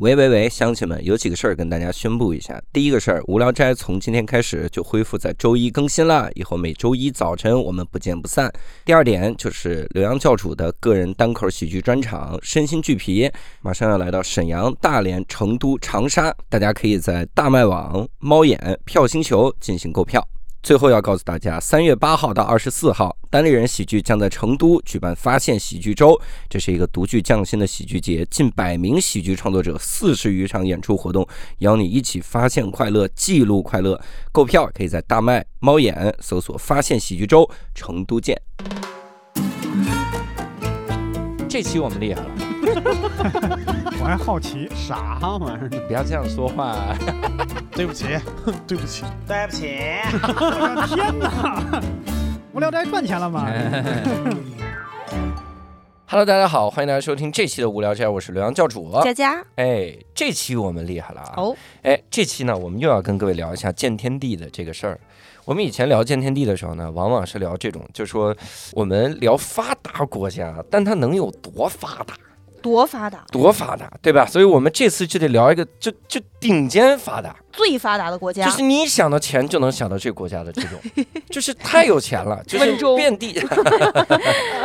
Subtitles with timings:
[0.00, 2.58] 喂喂喂，乡亲们，有几个事儿跟大家宣布一下。
[2.72, 8.50] 第一个事儿，无聊斋从今天开始就恢复在周一更新了，以后每周一早晨我们不见不散。
[8.82, 13.28] 第二点就是刘洋教主的个人单口喜剧专场《身心俱疲》，
[13.60, 20.26] 马上要来到沈阳、大连、成都、长沙，大家可以在大麦网、猫眼、票星球进行购票。
[20.62, 26.20] 最后要告诉大家，三月八号到二十四号，单立人喜剧将在成都举办发现喜剧周，
[26.50, 31.26] 这是一个独具匠心的喜剧节，近百名喜剧创作者，四十余场演出活动，
[31.58, 33.98] 邀你一起发现快乐，记录快乐。
[34.30, 38.40] 购票可以在大麦、猫眼搜索“发现喜剧周”，成都见。
[41.48, 42.30] 这期我们厉害了，
[44.00, 45.68] 我还好奇，啥玩意儿？
[45.86, 46.76] 不要这样说话。
[47.72, 48.06] 对不起，
[48.66, 49.78] 对不起，对不起，
[50.12, 51.82] 我的天哪！
[52.52, 53.46] 无聊斋赚钱了吗
[56.06, 58.90] ？Hello，大家好，欢迎大家收听这期的无聊斋，我是刘洋教主。
[59.04, 61.34] 佳佳哎，这期我们厉害了啊！
[61.36, 64.98] 哦，哎，这期呢，我们又要跟各位聊一下见天地的这个事儿。
[65.44, 68.36] 我们以前聊见天地的时候呢，往往是聊这种，就说
[68.72, 72.14] 我们聊发达国家，但它能有多发达，
[72.62, 74.24] 多发达，多发达，对吧？
[74.26, 80.78] 所以我们这次就得聊一个，就就顶尖发达，最发达的国家，就是你想到钱就能想到这个国家的这种，
[81.30, 83.32] 就是太有钱了， 就是遍地。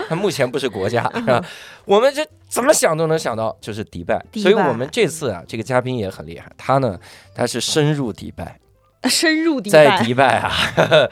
[0.07, 1.43] 它 目前不是国家，是吧？
[1.85, 3.85] 我们这怎么想都能想到，就是。
[3.85, 6.99] 迪拜所以我们这次啊，这个嘉宾也很厉害，他呢，
[7.33, 8.59] 他是深入迪拜。
[9.07, 10.51] 深入迪拜在拜，迪拜啊，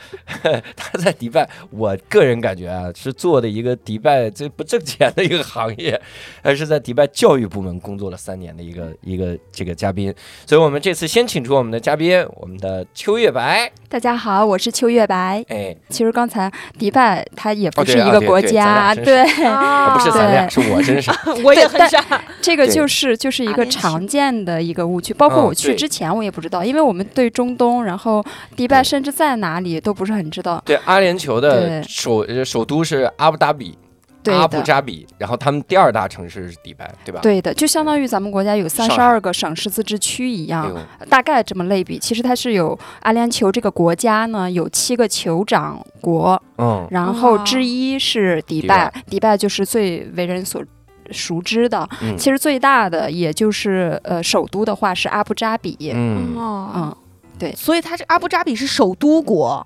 [0.75, 5.99] 他在迪拜，我个人感觉啊，是做的一个迪拜最不挣钱的一个行业，
[6.41, 10.13] 而是在迪拜教育部门工作了三年的一个一个这个嘉宾。
[10.45, 13.71] 所以我们这次先请出我们的嘉宾，我们的秋月白。
[13.89, 15.43] 大家好，我是秋月白。
[15.49, 21.11] 哎，其实刚才迪拜它也不是一个国家，对， 啊不是咱俩，是我真是。
[21.43, 22.03] 我也很傻，
[22.41, 25.13] 这个就是就是一个常见的一个误区。
[25.13, 28.23] 包括我去之前我也不知道，因为我们对中东，然后
[28.55, 30.61] 迪拜甚至在哪里都不是很知道。
[30.65, 33.77] 对，阿联酋的首呃首都是阿布达比，
[34.23, 37.19] 对阿布，扎比，然后他们第二大城市是迪拜，对吧？
[37.21, 40.75] 对的，就相当于咱们国家有三十二个省市自治区一哎样，
[41.09, 41.99] 大概这么类比。
[41.99, 50.63] 其实它是有阿联酋这个国家呢，有七个酋长国，嗯，然后之一是迪迪拜，迪拜就是最为人所
[51.11, 51.87] 熟知的。
[52.01, 52.17] 嗯。
[52.17, 56.97] 其实最大的也就是呃首都的话是阿布扎比，嗯，哦，
[57.39, 59.65] 嗯，所以它这阿布扎比是首都国，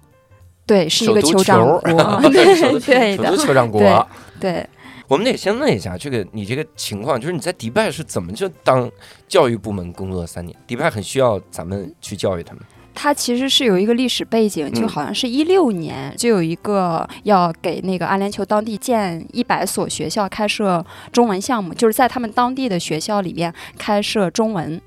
[0.66, 1.82] 对，是一个 酋长国，
[2.30, 3.80] 对对首都的，酋长国。
[3.80, 4.70] 对对。
[5.08, 8.92] 我们得先问一下，这个你这个情况，就是你在迪拜是怎么就当
[9.26, 10.54] 教育部门工作了三年？
[10.68, 12.62] 迪拜很需要咱们去教育他们。
[12.94, 24.82] 它其实是有一个历史背景，就嗯好像是一六年就有一个要给那个阿联酋当地建一百所学校开设中文项目，就是在他们当地的学校里面开设中文，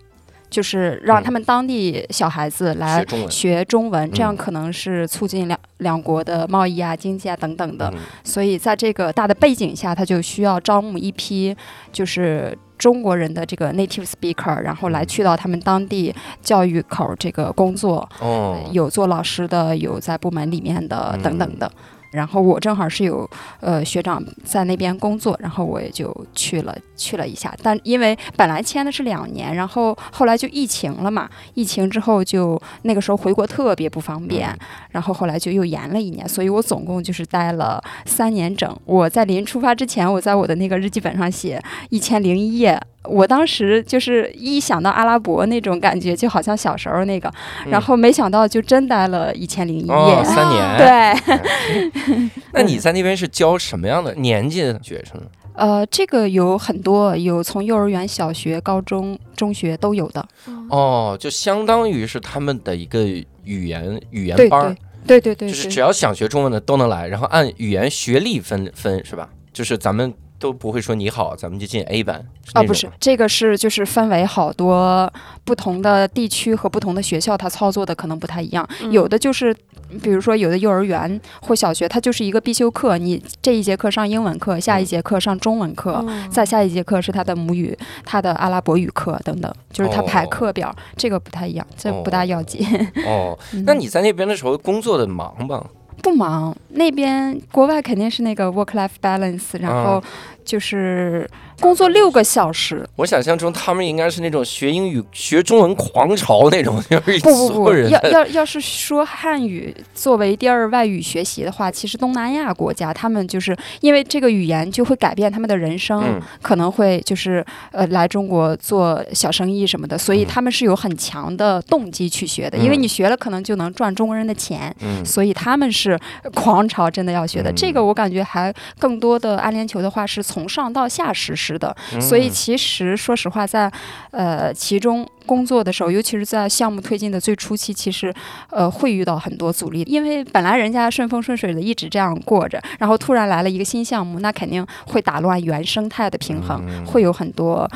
[0.50, 1.24] 就是让嗯。
[1.24, 4.10] 他们当地小孩子来学中文。
[4.10, 7.90] 这样嗯可能是促进两两国的贸易啊、经济啊等等的。
[7.94, 7.98] 嗯。
[8.24, 11.56] 所以在这个大的背景下，他就需要招募一批
[11.92, 21.22] 就是中国人的这个 native speaker，然后来嗯去到他们当地教育口这个工作，哦，有做老师的，有在部门里面的嗯。
[21.22, 21.70] 等等的。
[22.10, 23.28] 然后我正好是有
[23.60, 27.54] 呃学长在那边工作，然后我也就去了去了一下。
[27.62, 34.58] 但因为本来签的是两年，然后后来就疫情了嘛，疫情之后就那个时候回国特别不方便，嗯
[34.90, 38.76] 然后后来就又延了一年，所以我总共就是待了三年整。
[38.84, 42.80] 我在临出发之前，我在我的那个日记本上写一千零一夜。
[43.04, 47.28] 我当时就是一想到阿拉伯那种感觉，就好像小时候那个，
[47.64, 49.92] 嗯然后没想到就真待了一千零一夜。
[49.92, 50.76] 哦， 三年。。
[50.78, 55.20] 对， 那你在那边是教什么样的年纪的学生？
[55.54, 60.26] 呃，这个有很多，有从幼儿园、小学、高中、中学都有的。
[60.68, 63.04] 哦，就相当于是他们的一个
[63.44, 69.28] 语言语言班儿对，对对对对，就是只要想学中文的都能来，然后按语言学历分分是吧？
[69.52, 72.26] 就是咱们都不会说你好，咱们就进 A 班。
[72.44, 75.12] 是啊，不是这个是就是分为好多
[75.44, 78.68] 不同的地区和不同的学校，它操作的可能不太一样。
[78.82, 79.54] 嗯有的就是，
[80.02, 86.02] 比如说有的幼儿园或小学，它就是一个必修课，你这一节课上英文课，下一节课上中文课。
[86.08, 92.66] 嗯再下一节课是他的母语，他的阿拉伯语课等等，就是他排哦课表，这个不太一样，这不大要紧。
[93.06, 95.64] 哦， 嗯那你在那边的时候工作的忙吗？
[96.02, 100.02] 不忙，那边国外肯定是那个 work life balance，然后
[100.50, 101.30] 就是
[101.60, 102.84] 工作六个小时。
[102.96, 116.20] 我想象中他们应该是那种学英语、学中文狂潮那种，就是不不不，要要要是说汉语作为第二外语学习的话，其实东南亚国家他们就是因为这个语言就会改变他们的人生，嗯。
[116.42, 120.26] 可能会就是呃来中国做小生意什么的，所以嗯。
[120.26, 125.04] 他们是有很强的动机去学的，因为嗯你学了可能就能赚中国人的钱，嗯。
[125.04, 125.96] 所以他们是
[126.34, 127.50] 狂潮真的要学的。
[127.50, 127.54] 嗯。
[127.54, 132.30] 这个我感觉还更多的阿联酋的话是从上到下实施的，所以嗯。
[132.30, 133.70] 其实说实话，在
[134.12, 138.12] 呃其中工作的时候，尤其是在项目推进的最初期，其实
[138.50, 146.86] 呃会遇到很多阻力，因为本来人家顺风顺水的一直这样过着，然后突然来了一个新项目，那肯定会打乱原生态的平衡，嗯。
[146.86, 147.70] 会有很多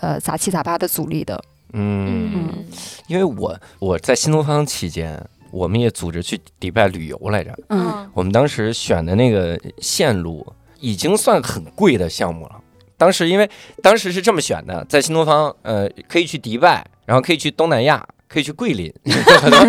[0.00, 1.40] 呃杂七杂八的阻力的。
[1.74, 2.64] 嗯，嗯，
[3.06, 7.56] 因为我我在新东方期间，我们也组织去迪拜旅游来着。
[7.68, 8.10] 嗯。
[8.14, 10.46] 我们当时选的那个线路
[10.80, 12.52] 已经算很贵的项目了。
[12.96, 13.48] 当时因为
[13.82, 18.92] 当时是这么选的，在新东方，呃，可以去迪拜，然后可以去东南亚，可以去桂林，
[19.40, 19.60] 很多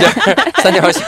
[0.62, 1.04] 三条线。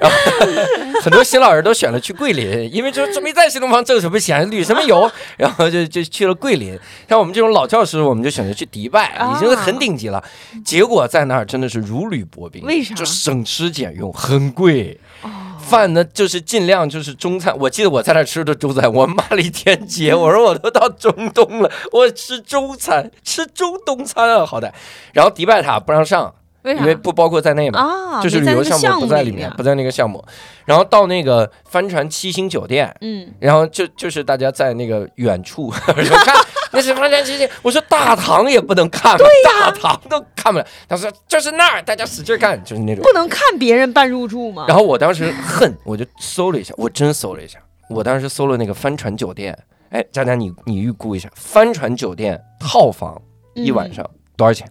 [0.00, 0.16] 然后
[1.00, 6.78] 很多新老人都选了去桂林，因为就就没在新东方挣什么钱，旅什么游，然后就就去了桂林。
[7.08, 10.22] 像我们这种老教师，我们就选择去迪拜，已经很顶级了。
[10.62, 15.00] 结果在那儿真的是如履薄冰，为啥就省吃俭用，很贵。
[15.22, 15.30] 哦，
[15.68, 17.56] 饭呢，就是尽量就是中餐。
[17.58, 20.14] 我记得我在那吃的中餐，我骂了一天街。
[20.16, 24.72] 我说我都到中东了，我吃中餐，吃中东餐啊，好歹。
[25.12, 26.80] 然后迪拜塔不让上，为啥？
[26.80, 30.24] 因为不包括在内嘛，啊，就是旅游项目不在里里面，不在那个项目。
[30.64, 36.34] 然后到那个帆船七星酒店，嗯，然后就就是大家在那个远处说看
[36.72, 39.26] 那是帆船七星，我说大堂也不能看吗？
[39.44, 40.66] 大堂都看不了。
[40.88, 43.02] 他说就是那儿，大家使劲干，就是那种。
[43.02, 44.64] 不能看别人办入住吗？
[44.68, 47.58] 然后我当时恨，我就搜了一下，我真搜了一下，
[47.90, 49.58] 我当时搜了那个帆船酒店。
[49.90, 53.20] 哎，佳佳，你你预估一下，帆船酒店套房
[53.54, 54.04] 一晚上
[54.36, 54.70] 多少钱？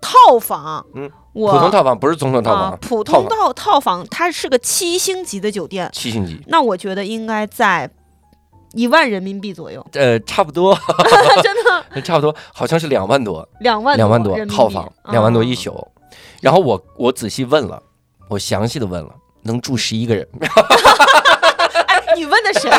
[0.00, 7.90] 套房，嗯，我普通套房不是总统套啊房，，普通套套房，它是个七星级的酒店，七星级，那我觉得应该在
[8.74, 10.76] 一万人民币左右，呃，差不多，
[11.42, 12.00] 真的？
[12.02, 15.52] 差不多，好像是两万多，两万两万多套房，两万多一。
[15.52, 15.88] 啊宿。
[16.40, 17.82] 然后我我仔细问了，
[18.28, 19.10] 我详细的问了，
[19.42, 20.28] 能住十一个人，
[21.86, 22.70] 哎，你问的谁？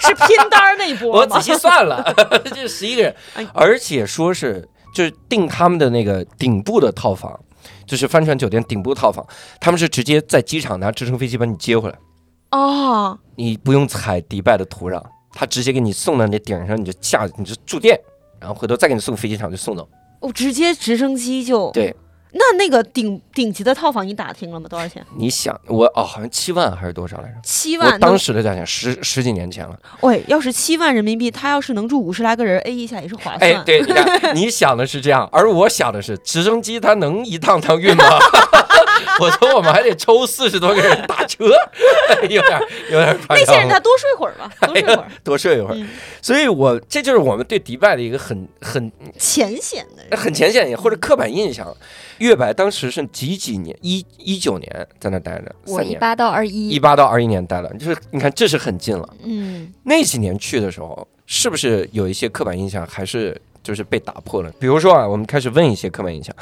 [0.00, 1.18] 是拼单儿那一波吗？
[1.20, 2.02] 我仔细算了，
[2.52, 7.38] 这十一个人哎，而且说是就是订他们的那个顶部的套房，
[7.86, 9.24] 就是帆船酒店顶部套房，
[9.60, 11.98] 他们是直接在机场拿直升飞机把你接回来，
[12.50, 15.02] 哦，你不用踩迪拜的土壤，
[15.38, 18.00] 他直接给你送到你顶上，你就下你就住店，
[18.40, 19.86] 然后回头再给你送飞机场就送走。
[20.20, 21.94] 哦直接直升机就对。
[22.38, 24.68] 那那个顶顶级的套房你打听了吗？
[24.68, 25.02] 多少钱？
[25.16, 27.34] 你想我哦，好像七万还是多少来着？
[27.42, 27.98] 七万。
[27.98, 29.78] 当时的价钱十十几年前了。
[30.00, 33.40] 喂，要是七万人民币，他要是能住五十来个人，A 一下也是划算。
[33.40, 38.04] 哎，对，你看，你想的是这样，而我想的是直升机它能一趟趟运吗？
[39.20, 41.46] 我说我们还得抽四十多个人打车，
[42.28, 43.68] 有点有点夸那些人。
[43.82, 45.88] 多睡会儿吧， 多睡会儿，多睡一会儿，嗯，
[46.22, 50.16] 所以我这就是我们对迪拜的一个很很浅显的。
[50.16, 51.74] 很浅显或者刻板印象。
[52.18, 53.76] 月白当时是几几年？
[53.82, 59.06] 一一九年在那待着，我一八到二一一，八到二一年待了，就是你看这是很近了。
[59.22, 64.50] 嗯，那几年去的时候，是不是有一些刻板印象还是就是被打破了？
[64.58, 66.34] 比如说啊，我们开始问一些刻板印象：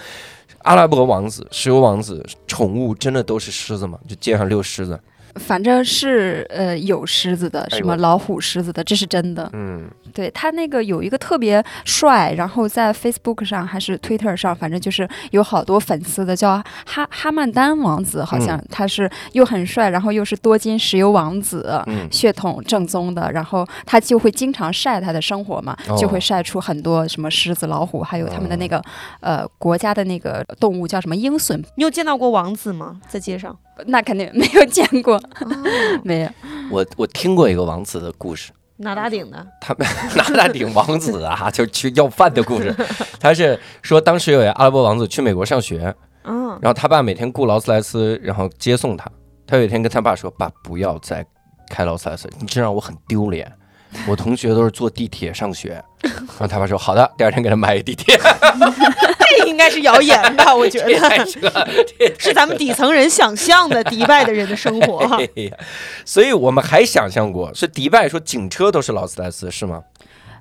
[0.64, 3.99] 阿拉伯王子、石油王子宠物真的都是狮子吗？
[4.08, 4.99] 就街上遛狮子？
[5.36, 9.48] 反正是呃有狮子的，什么老虎、狮子的，这是真的。
[9.52, 21.82] 嗯，对他那个有一个特别帅，然后在 Facebook 上还是 Twitter 上，反正就是有好多粉丝的，叫哈哈曼丹王子，好像嗯他是又很帅，然后又是多金石油王子。
[21.87, 28.80] 嗯血统正宗的，然后他就会经常晒他的生活嘛，哦就会晒出很多什么狮子、老虎，还有他们的那个、
[29.20, 33.00] 呃国家的那个动物叫什么鹰隼，你有见到过王子吗？
[33.09, 33.56] 在街上？
[33.87, 35.23] 那肯定没有见过，哦
[36.04, 36.31] 没有。
[36.71, 39.47] 我我听过一个王子的故事，拿大顶的？
[39.61, 42.75] 他们拿大顶王子啊， 就去要饭的故事。
[43.21, 49.11] 他是说当时有一个阿拉伯王子去美国上学，嗯，然后他爸每天雇劳斯莱斯，然后接送他。
[49.47, 51.25] 他有一天跟他爸说：“爸，不要再
[51.69, 53.52] 开劳斯莱斯，你这让我很丢脸。
[54.09, 58.19] 我同学都是坐地铁上学。”然后他爸说：“好的。”第二天给他买一地铁，
[59.64, 60.54] 该是谣言吧？
[60.54, 61.26] 我觉得
[62.21, 64.99] 是咱们底层人想象的迪拜的人的生活。
[65.16, 65.50] 哎
[66.04, 69.83] 所以我们还想象过，是迪拜说警车都是劳斯莱斯是吗？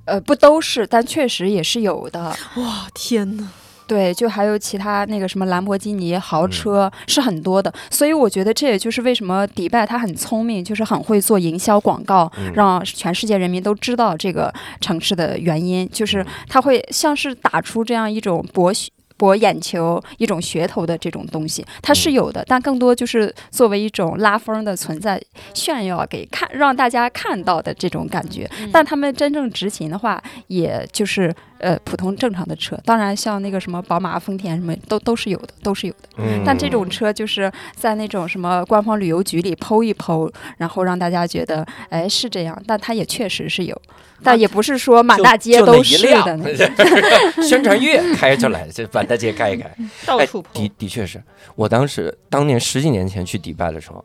[0.06, 2.36] 呃，不都是，但确实也是有的。
[2.56, 3.48] 哇，天哪！
[3.86, 25.22] 对，就还有其他那个什么兰博基尼豪嗯车、是很多的，所以我觉得这也就是为什么迪拜它很聪明，就是很会做营销广告，嗯让全世界人民都知道这个城市的原因，就是它会像是打出这样一种博学博眼球、一种噱头的这种东西，它是有的，但更多就是作为一种拉风的存在，
[25.54, 28.50] 炫耀给看让大家看到的这种感觉。
[28.72, 36.10] 但他们真正执勤的话，也就是呃普通正常的车，当然像那个什么宝马、丰田什么都都是有的，都是有的。
[36.18, 43.82] 嗯但这种车就是在那种什么官方旅游局里剖一剖，然后让大家觉得哎是这样，但它也确实是有，
[44.22, 46.68] 但也不是说满大街都是的那 种。
[47.48, 49.64] 宣传月开出来，这满大街开一开。
[49.80, 50.70] 哎到处的。
[50.78, 51.22] 的确是
[51.56, 54.04] 我当时当年十几年前去迪拜的时候，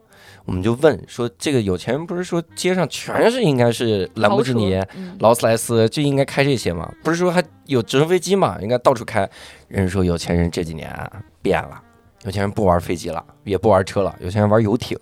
[0.49, 6.91] 我们就问说，这个有钱人不是说街上全是应该是兰博基尼、嗯劳斯莱斯就应该开这些吗？
[7.05, 8.57] 不是说还有直升飞机吗？
[8.63, 9.29] 应该到处开。
[9.69, 11.13] 人说有钱人这几年啊
[11.43, 11.79] 变了，
[12.25, 14.99] 有钱人不玩飞机了，也不玩车了，有钱人玩游艇。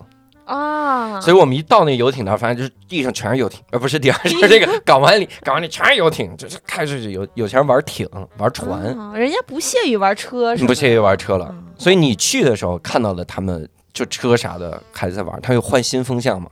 [0.46, 11.46] 啊，所以我们一到那游艇那儿，发现就是地上全是游艇，呃，不是地上，是这个港湾里， 港湾里全是游艇，就是开始有有钱人玩艇、玩船，啊人家不屑于玩车，是吧不屑于玩车了。
[11.52, 16.50] 嗯所以你去的时候看到了他们就车啥的还在玩，他有换新风向嘛？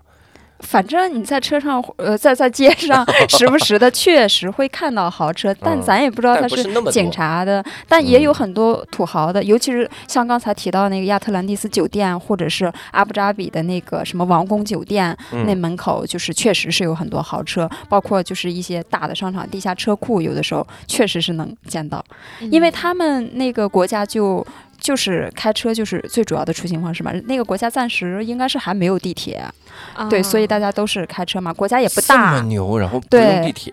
[0.61, 22.03] 反正你在车上，呃，在在街上， 时不时的确实会看到豪车，但嗯咱也不知道他是警察的，但也有嗯很多土豪的，尤其是像刚才提到那个亚特兰蒂斯酒店，或者是阿布扎比的那个什么王宫酒店，那嗯，门口就是确实是有很多豪车，包括就是一些大的商场、地下车库，有的时候确实是能见到，
[22.51, 24.47] 因为他们那个国家就。
[24.85, 29.43] 就是开车就是最主要的出行方式嘛，那个国家暂时应该是还没有地铁，
[30.11, 33.73] 对，所以大家都是开车嘛，国家也不这么大，牛，然后不用对地铁，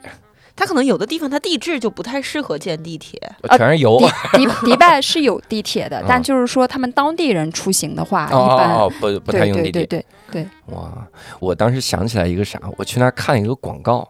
[0.56, 4.00] 它可能有的地方它地质就不太适合建地铁，啊全是油。
[4.32, 10.06] 迪迪迪拜是有地铁的嗯， 但就是说他们当地人出行的话，哦一般哦哦，不不太用地对铁对。
[10.32, 11.06] 对，哇，
[11.42, 14.10] 我当时想起来一个啥，我去那儿看一个广告，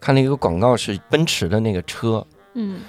[0.00, 2.80] 看了一个广告是奔驰的那个车，嗯，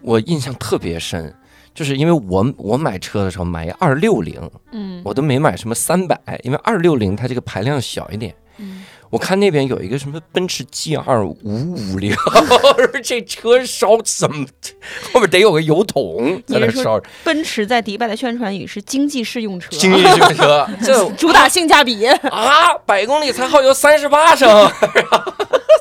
[0.00, 1.34] 我印象特别深，
[1.74, 5.00] 就是因为我我买车的时候买一二六零，嗯。
[5.04, 8.34] 我都没买什么三百，因为二六零它这个排量小一点。
[8.58, 8.84] 嗯。
[9.10, 14.46] 我看那边有一个什么奔驰 G 二五五零，我 说这车烧什么？
[15.12, 24.48] 后面得有个油桶在那烧，奔驰在迪拜的宣传语是经济适用车，经济适用车， 这主打性价比，啊，百公里才耗油三十八升，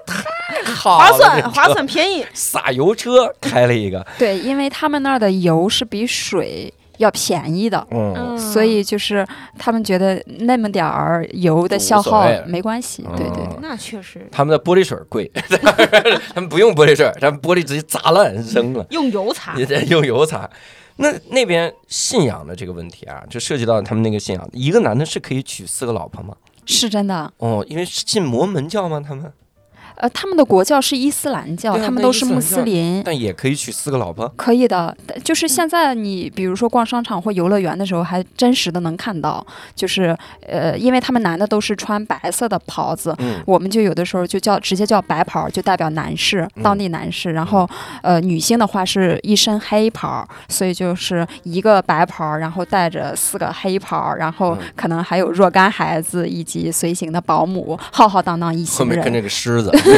[0.05, 0.23] 太
[0.89, 2.25] 划算划算便宜。
[2.33, 7.85] 撒油车开了一个， 对，因为他们那儿的油是比水要便宜的。
[7.91, 9.25] 嗯，所以就是
[9.57, 15.29] 他们觉得那么点儿油的消耗没关系，对对嗯那确实他们的玻璃水贵，
[16.33, 18.85] 他们不用玻璃水，他们玻璃直接砸烂扔了。
[18.89, 19.55] 用油擦，
[19.89, 20.49] 用油擦。
[20.97, 26.35] 那那边信仰的这个问题啊，就涉及到他们那个信仰，一个男的是可以娶四个老婆吗？
[26.65, 27.31] 是真的。
[27.37, 29.01] 哦，因为是信摩门教吗？
[29.03, 29.31] 他们，
[30.01, 34.27] 呃，他们的国教是伊斯兰教，啊他们都是穆斯林，但也可以娶四个老婆。
[34.35, 34.97] 可以的。
[35.23, 40.17] 就是现在你比如说逛商场或游乐园的时候，还真实的能看到，就是
[40.47, 47.31] 呃，因为他们男的都是穿白色的袍子，嗯，我们就有的时候就叫直接叫白袍，就代表男士，嗯当地男士。
[47.33, 47.69] 然后
[48.01, 58.95] 呃，女性的话是一身黑袍，所以就是一个白袍，然后带着四个黑袍，然后嗯可能还有若干孩子以及随行的保姆，浩浩荡荡一后行人。
[58.95, 59.71] 面跟着个狮子。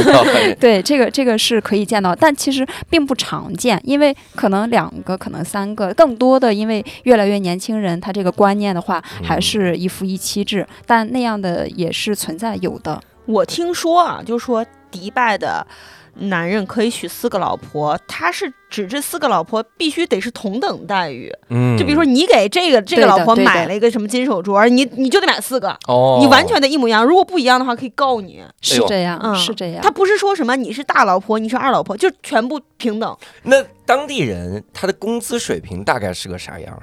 [0.59, 13.01] 对，这个这个是可以见到，但其实并不常见，因为可能两个，可能三个，更多的因为越来越年轻人，他这个观念的话还嗯是一夫一妻制，但那样的也是存在有的。
[13.25, 15.65] 我听说啊，就是说迪拜的
[16.15, 21.31] 男人可以娶四个老婆，他是指这四个老婆必须得是同等待遇。
[21.49, 27.03] 嗯，就比如说你给这个这个老婆买了一个什么金手镯，你你就得买四个，哦，你完全的一模一样。
[27.03, 28.43] 如果不一样的话，可以告你。
[28.61, 29.81] 是这样，嗯，是这样。
[29.81, 33.17] 他不是说什么你是大老婆，你是二老婆，就全部平等。
[33.43, 36.79] 那当地人他的工资水平大概是个啥样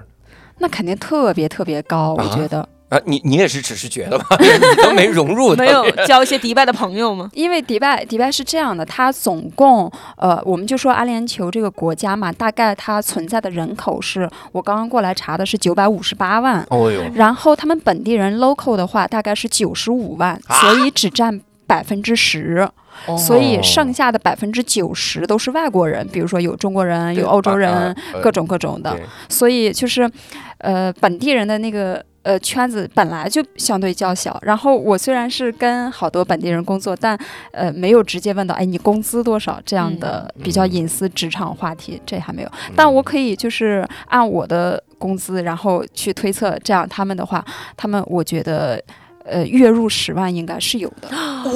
[0.58, 2.68] 那肯定特别特别高，我啊觉得，啊？
[3.06, 4.26] 你你也是只是觉得吧？
[4.40, 7.30] 你都没融入，没有交一些迪拜的朋友吗？
[7.34, 22.68] 因为迪拜迪拜是这样的，它总共呃，我们就说阿联酋这个国家嘛，大概它存在的人口是我刚刚过来查的是九百五十八万，哦哟，然后他们本地人 local 的话大概是九十五万，啊所以只占百分之十。
[23.16, 28.90] 所以剩下的百分之九十都是外国人，比如说有中国人，有欧洲人，各种各种的。
[28.90, 30.10] 对所以就是，
[30.58, 37.18] 呃，本地人的那个呃，圈子本来就相对较小，然后我虽然是跟好多本地人工作，但
[37.52, 42.50] 呃没有直接问到，哎，你工资多少这样的比较隐私职场话题，这还没有。
[42.76, 47.44] 但我可以就是按我的工资，然后去推测，这样他们的话，
[47.76, 48.82] 他们我觉得。
[49.30, 51.08] 呃，月入十万应该是有的，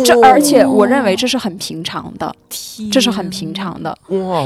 [0.04, 2.32] 这而且我认为这是很平常的，
[2.92, 3.96] 这是很平常的。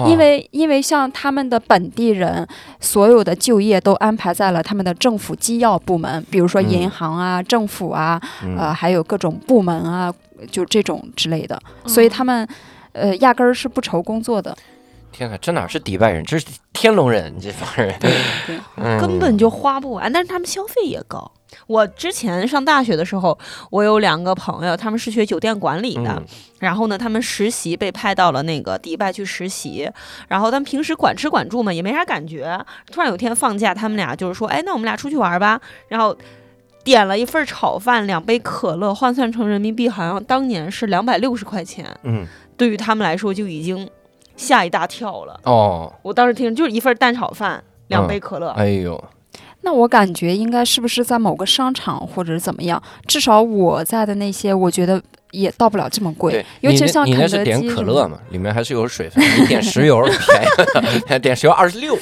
[0.08, 2.46] 因为因为像他们的本地人，
[2.80, 8.18] 所有的就业都安排在了他们的政府机要部门，比如说银行啊、政府啊，
[8.56, 10.10] 呃，还有各种部门啊，
[10.50, 12.48] 就这种之类的，所以他们
[12.92, 14.56] 呃压根儿是不愁工作的。
[15.10, 18.10] 天哪，这哪是迪拜人，这是天龙人，这帮人， 对
[18.46, 18.58] 对，
[19.00, 21.30] 根本就花不完，但是他们消费也高。
[21.66, 23.36] 我之前上大学的时候，
[23.70, 26.22] 我有两个朋友，他们是学酒店管理的，
[26.60, 29.90] 然后呢，他们实习被派到了那个迪拜去实习，
[30.28, 32.58] 然后他们平时管吃管住嘛，也没啥感觉。
[32.92, 35.58] 突然有天放假，他们俩就是说，哎，那我们俩出去玩吧。
[35.88, 36.16] 然后
[36.84, 41.86] 点了一份炒饭，两杯可乐，换算成人民币，好像当年是两百六十块钱。
[42.02, 42.26] 嗯，
[42.58, 43.88] 对于他们来说就已经
[44.38, 45.38] 吓一大跳了。
[45.44, 48.48] 哦，我当时听就是一份蛋炒饭，两杯可乐。
[48.52, 49.04] 哎呦。
[49.60, 52.82] 那我感觉应该是不是在某个商场或者怎么样？
[53.06, 55.02] 至少我在的那些，我觉得。
[55.30, 59.22] 也到不了这么贵，尤其像你那是点可乐嘛，里面还是有水分。
[59.40, 61.96] 你点石油便宜， 点石油二十六。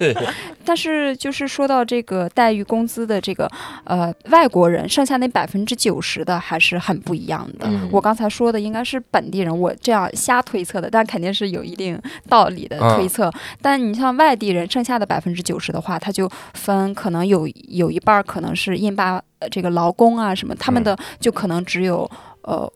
[0.64, 3.50] 但是就是说到这个待遇、工资的这个
[3.84, 7.68] 呃外国人，剩下那百分之九十的还是很不一样的。
[7.90, 13.30] 我刚才说的应该是本地人，我这样瞎推测的，但肯定是有一定道理的推测。
[13.60, 22.08] 但你像外地人，剩下的百分之九十的话，他就分可能有有一半可能是印巴这个劳工啊什么，他们的就可能只有。
[22.42, 22.72] 呃，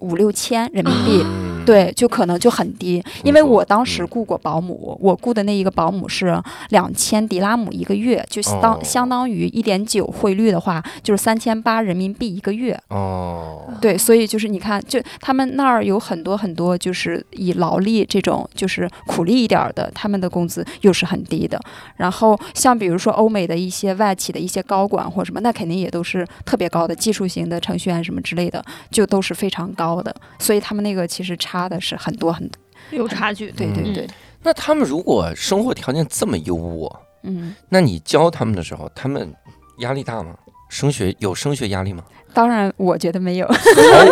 [0.00, 1.55] 五六千人民币。
[1.66, 12.78] 对，就可能就很低，因为我当时雇过保姆，我雇的那一个保姆是两千迪拉姆一个月，就当相当于一点九汇率的话，就是三千八人民币一个月。
[12.90, 21.60] 哦，对，所以就是你看，就他们那儿有很多很多，就是以劳力这种就是苦力一点的，他们的工资又是很低的。
[21.96, 30.14] 然后像比如说欧美的一些外企的一些高管或什么，那肯定也都是特别高的技术型的程序员什么之类的，就都是非常高的。
[30.38, 31.55] 所以他们那个其实差。
[31.56, 32.58] 差的是很多很多，
[32.90, 33.50] 有差距。
[33.52, 34.06] 对对对。
[34.42, 39.32] 那他们如果生活条件这么优渥，嗯，那你教他们的时候，他们
[39.78, 40.36] 压力大吗？
[40.68, 42.04] 升学有升学压力吗？
[42.34, 43.46] 当然，我觉得没有。
[43.46, 43.52] 毫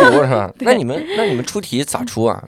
[0.09, 0.51] 无是吧？
[0.59, 2.43] 那你们那你们出题咋出啊？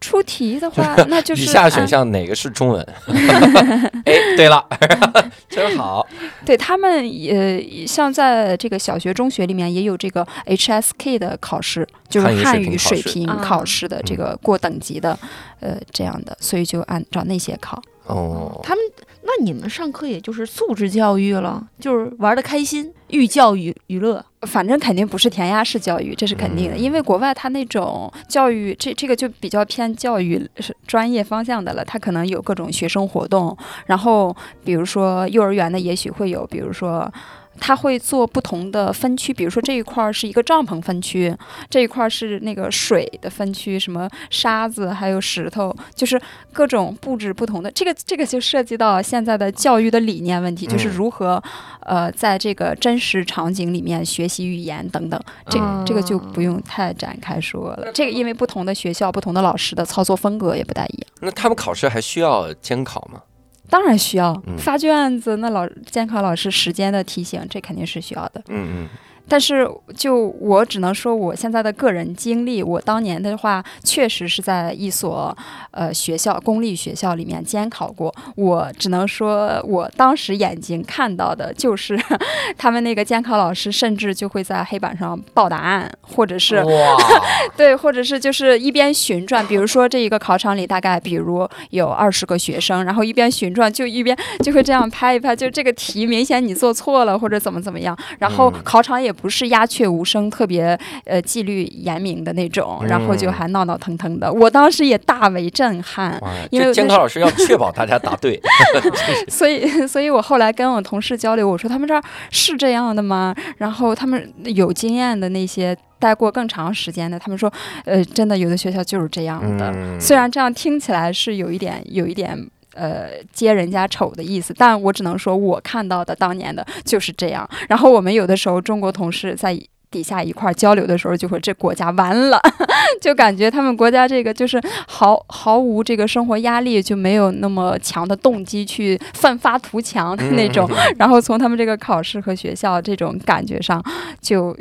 [0.00, 2.86] 出题的话，那就是以下选项哪个是中文？
[4.04, 4.64] 哎，对了，
[5.48, 6.06] 真好。
[6.44, 15.18] 对他们也像在这个小学、中学里面也有这个 HSK 的考试，就是汉语水平考试的这个过等级的，
[15.60, 17.82] 呃，这样的，所以就按照那些考。
[18.04, 18.84] 哦，他们
[19.22, 24.24] 那你们上课也就是素质教育了，就是玩的开心，寓教于娱乐。
[24.46, 33.56] 反正肯定不是填鸭式教育，这是肯定的，因为国外他那种教育，这这个就比较偏教育是专业方向的了，他可能有各种学生活动，
[33.86, 37.12] 然后比如说幼儿园的也许会有，比如说。
[37.58, 41.34] 他会做不同的分区，比如说这一块儿是一个帐篷分区，
[41.68, 46.20] 这一块儿是那个水的分区，什么沙子还有石头，就是
[46.52, 47.70] 各种布置不同的。
[47.70, 51.42] 这个这个就涉及到现在的教育的理念问题，就是如何
[51.80, 55.20] 呃在这个真实场景里面学习语言等等。
[55.48, 57.90] 这这个就不用太展开说了。
[57.92, 61.06] 这个因为不同的学校、不同的老师的操作风格也不大一样。
[61.20, 63.22] 那他们考试还需要监考吗？
[63.68, 68.42] 当然需要发卷子，那老监考老师时间的提醒，这肯定是需要的。
[68.48, 68.88] 嗯嗯。
[69.28, 75.36] 但是，就我只能说我现在的个人经历，我当年的话，确实是在一所
[75.72, 78.14] 呃学校公立学校里面监考过。
[78.36, 81.98] 我只能说，我当时眼睛看到的就是，
[82.56, 86.62] 他们那个监考老师甚至就会在黑板上报答案，或者是
[87.56, 99.15] 对，或者是就是一边旋转，比如说这一个考场里大概比如有二十个学生，然后一边旋转就一边就会这样拍一拍，就这个题明显你做错了或者怎么怎么样，然后考场也。
[99.20, 104.32] 不是鸦雀无声，特别呃纪律严明的那种，然后就还闹闹腾腾的。
[104.32, 108.40] 我当时也大为震撼，因为监考老师要确保大家答对，
[109.28, 113.34] 所以所以我后来跟我同事交流，我说他们这儿是这样的吗？
[113.58, 117.52] 然后他们有经验的那些待过更长时间的，他们说，
[117.84, 119.74] 呃，真的有的学校就是这样的。
[119.98, 122.48] 虽然这样听起来是有一点有一点。
[122.76, 127.48] 呃，揭人家丑的意思，但我只能说，我看到的当年的就是这样。
[127.68, 129.58] 然后我们有的时候中国同事在
[129.90, 132.40] 底下一块儿交流的时候，就会这国家完了，
[133.00, 140.68] 就感觉他们国家这个就是毫毫无这个生活压力，就没有那么强的动机去奋发图强的那种。
[140.98, 143.82] 然后从他们这个考试和学校这种感觉上，
[144.20, 144.56] 就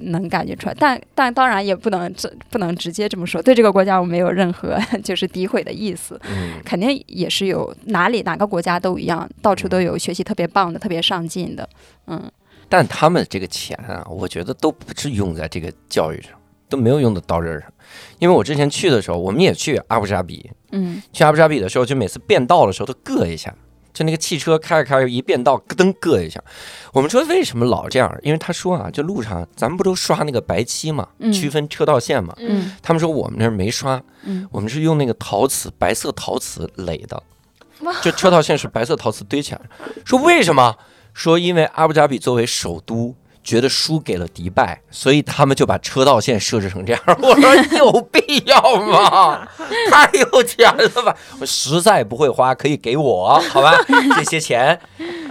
[0.00, 0.74] 能感觉出来。
[0.78, 6.20] 但但当然也不能这不能直接这么说，对这个国家我没有任何 就是诋毁的意思。
[6.28, 11.68] 嗯肯定也是有哪里哪个国家都一样，到处都有学习特别棒的、特别上进的。
[12.06, 12.22] 嗯，
[12.70, 16.30] 但他们这个钱啊，我觉得都不是用在这个教育上，
[16.68, 17.70] 都没有用到刀刃上。
[18.20, 23.52] 因为我之前去的时候，我们也去阿布扎比，嗯，去阿布扎比的时候，就每次变道的时候都硌一下，
[23.92, 26.40] 就那个汽车开着开着一变道，咯噔硌一下。
[26.92, 28.16] 我们说为什么老这样？
[28.22, 32.32] 因为他说啊，这路上咱们不都刷那个白漆嘛，嗯区分车道线嘛。
[32.38, 37.20] 嗯他们说我们那儿没刷，嗯我们是用那个陶瓷白色陶瓷垒的，
[38.00, 39.60] 就车道线是白色陶瓷堆起来。
[40.04, 40.76] 说为什么？
[41.20, 43.14] 说因为阿布扎比作为首都。
[43.42, 47.02] 觉得输给了迪拜，所以他们就把车道线设置成这样。
[47.22, 49.48] 我说有必要吗？
[49.90, 51.16] 太有钱了吧！
[51.40, 53.74] 我实在不会花，可以给我，好吧？
[54.14, 54.78] 这些钱。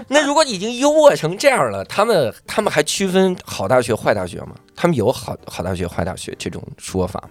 [0.07, 4.55] 那如果已经优渥成这样了，他们他们还区分好大学、坏大学吗？
[4.75, 7.29] 他们有好好大学、坏大学这种说法吗？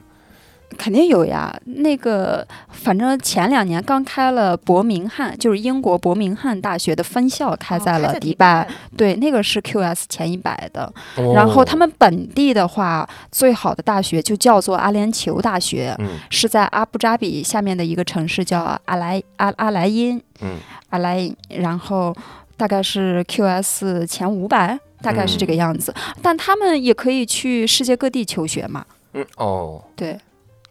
[0.76, 1.54] 肯定有呀。
[1.64, 10.92] 那个，反正前两年刚开了伯明翰，就是英国伯明翰大学的分校开在了迪拜，对，那个是 QS 前一百的。
[11.34, 20.56] 然后他们本地的话，最好的大学就叫做阿联酋大学，嗯是在阿布扎比下面的一个城市叫阿莱阿阿莱因，嗯
[20.90, 22.14] 阿莱因，然后
[22.56, 25.94] 大概是 QS 前五百，大概是这个样子。
[26.20, 30.18] 但他们也可以去世界各地求学嘛，嗯哦，对。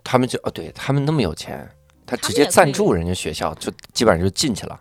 [0.10, 1.70] 他们就哦，对他们那么有钱，
[2.06, 4.80] 他直接赞助人家学校，就基本上就进去了，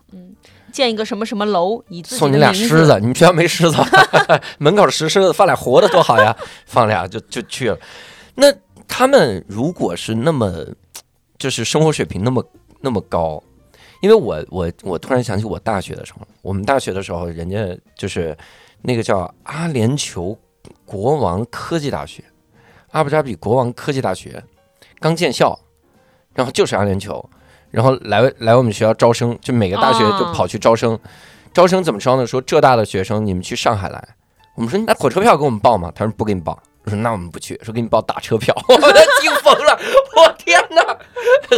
[0.71, 3.77] 建一个什么什么楼，以送你俩狮子，你们学校没狮子，
[4.59, 7.79] 门口石狮子，放俩活的多好呀， 放俩就就去了。
[8.37, 8.47] 那
[8.87, 10.65] 他们如果是那么，
[11.39, 12.45] 就是生活水平那么
[12.81, 13.43] 那么高，
[14.03, 18.37] 因为我我我突然想起我大学的时候，我们大学的时候，人家就是
[18.81, 20.37] 那个叫阿联酋
[20.85, 22.23] 国王科技大学，
[22.93, 24.41] 阿布扎比国王科技大学
[25.01, 25.59] 刚建校，
[26.35, 27.25] 然后就是阿联酋，
[27.71, 30.99] 然后来来我们学校招生，就每个大学就跑去招生，
[31.53, 32.27] 招生怎么招呢？
[32.27, 34.09] 说浙大的学生你们去上海来，
[34.55, 35.93] 我们说那火车票给我们报吗？
[35.95, 36.63] 他说不给你报。
[36.85, 39.77] 我说那我们不去，说给你报打车票， 我都惊疯了，
[40.17, 40.97] 我天哪！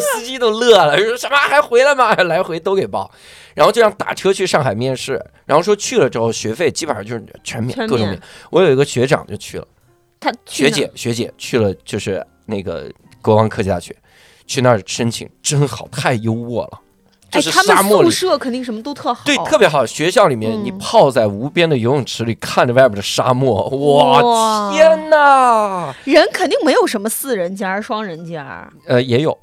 [0.00, 2.14] 司机都乐了，说什么还回来吗？
[2.14, 3.10] 来回都给报，
[3.54, 8.18] 然后就让打车去上海面试，然后说去了之后学费基本上就是全免，各种免。
[8.50, 9.68] 我有一个学长就去了，
[10.18, 12.90] 他学姐学姐去了，就是那个
[13.22, 13.94] 国王科技大学，
[14.46, 16.80] 去那儿申请真好，太优渥了，
[17.30, 18.28] 就哎，是他们沙漠里宿。
[18.28, 19.84] 舍肯定什么都特好，对，特别好。
[19.84, 25.94] 学校里面，嗯你泡在无边的游泳池里，看着外边的沙漠，哇，哇天哪！
[26.04, 28.42] 人肯定没有什么四人间、双人间。
[28.86, 29.36] 呃，也有，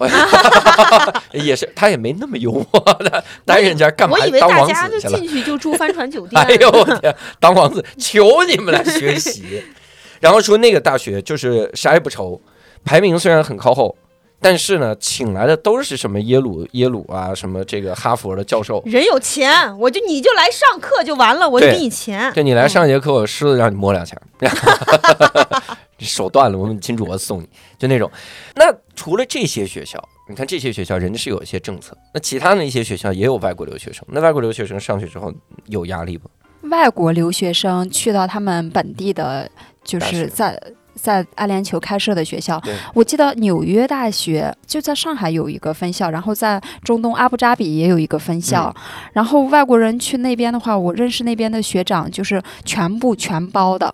[1.32, 2.66] 也是，他也没那么幽默
[3.00, 5.08] 的，单人间干嘛我以为大家就子？
[5.10, 6.42] 进去就住帆船酒店。
[6.42, 9.64] 哎呦我天，当王子，求你们来学习。
[10.22, 12.42] 然后说那个大学就是啥也不愁，
[12.86, 13.95] 排名虽然很靠后，
[14.39, 18.82] 但是呢，请来的都是什么耶鲁、耶鲁啊，什么这个哈佛的教授。
[18.86, 22.32] 人有钱，我就你就来上课就完了，我就给你钱。
[22.34, 24.15] 对你来上节课，我狮子让你摸两下，
[25.98, 28.12] 手断了，我们金主我送你，就那种。
[28.56, 35.34] 那除了这些学校，你看这些学校人家是有一些政策，那其他的一些学校也有外国留学生，那外国留学生上去之后
[35.67, 36.30] 有压力不？
[36.69, 39.50] 外国留学生去到他们本地的，
[39.84, 40.62] 就是在
[40.96, 42.62] 在阿联酋开设的学校。
[42.94, 48.74] 我记得纽约大学就在上海有一个分校，然后在中东阿布扎比也有一个分校。
[48.78, 48.82] 嗯
[49.14, 53.94] 然后外国人去那边的话，我认识那边的学长，就是全部全包的。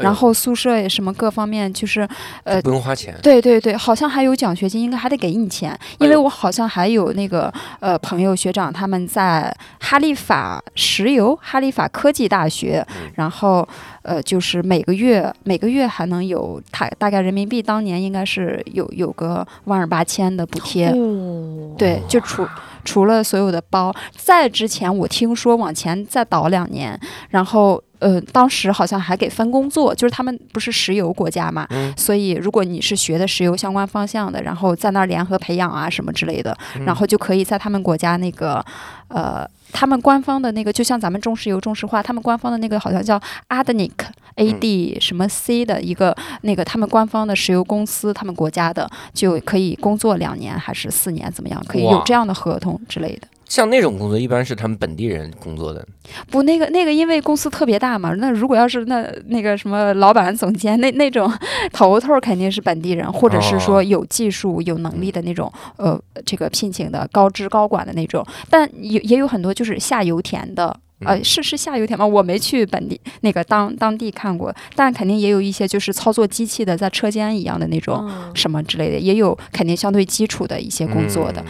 [0.00, 2.08] 然后宿舍也什么各方面，就是
[2.44, 13.10] 呃不用花钱，对对对，好像还有奖学金，应该还得给你钱，因为我好像还有那个呃朋友学长他们在哈利法石油、哈利法科技大学，嗯。
[13.14, 13.66] 然后
[14.02, 22.46] 呃就是每个月每个月还能有他大概人民币当年应该是有有个万儿八千的补贴，哦，对，就除
[22.84, 31.92] 除了所有的包，在之前我听说往前再倒两年，然后呃，当时好像还给分工作，就是他们不是石油国家嘛，嗯。
[31.96, 38.64] 所以如果你是学的石油相关方向的，然后在那儿联合培养啊什么之类的，然后就可以在他们国家那个
[39.10, 39.48] 呃。
[39.72, 43.16] 他们官方的那个，就像咱们中石油、中石化，他们官方的那个好像叫
[43.50, 43.92] Adnic
[44.34, 51.64] A D 什么 C 的一个那个他们官方的石油公司，他们国家的就可以工作两年还是四年，怎么样？
[51.68, 53.28] 可以有这样的合同之类的。
[53.50, 55.84] 像那种工作，一般是他们本地人工作的。
[56.30, 61.28] 不，那个那个，因为公司特别大嘛，那如果要是那那个什么老板、总监那那种
[61.72, 68.24] 头头肯定是本地人，或者是哦说有技术、有能力的那种，呃，这个聘请的高知高管的那种。
[68.48, 70.74] 但也也有很多就是下油田的。
[71.04, 72.06] 呃，嗯是是下油田吗？
[72.06, 81.42] 我没去本地那个当当地看过，但肯定也有一些就是操作机器的，在车间一样的那种嗯什么之类的，也有肯定相对基础的一些工作的。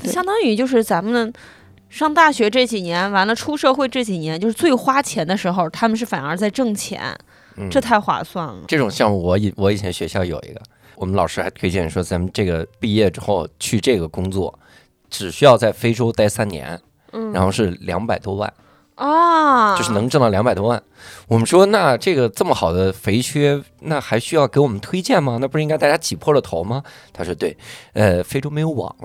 [0.00, 1.32] 相当于就是咱们
[1.88, 7.16] 上大学这几年，完了出社会这几年，就是最花钱的时候，他们是反而在挣钱，
[7.56, 7.68] 嗯。
[7.70, 8.64] 这太划算了。
[8.66, 10.60] 这种项目，我以我以前学校有一个，
[10.96, 14.58] 我们老师还推荐说，咱们这个毕业之后去这个工作，
[15.08, 16.80] 只需要在非洲待三年，
[17.12, 18.52] 嗯，然后是两百多万，
[18.94, 20.80] 啊，就是能挣到两百多万。
[21.26, 25.38] 我们说，那这个这么好的肥缺，那还需要给我们推荐吗？
[25.40, 26.82] 那不是应该大家挤破了头吗？
[27.12, 27.56] 他说对，
[27.94, 28.94] 呃，非洲没有网，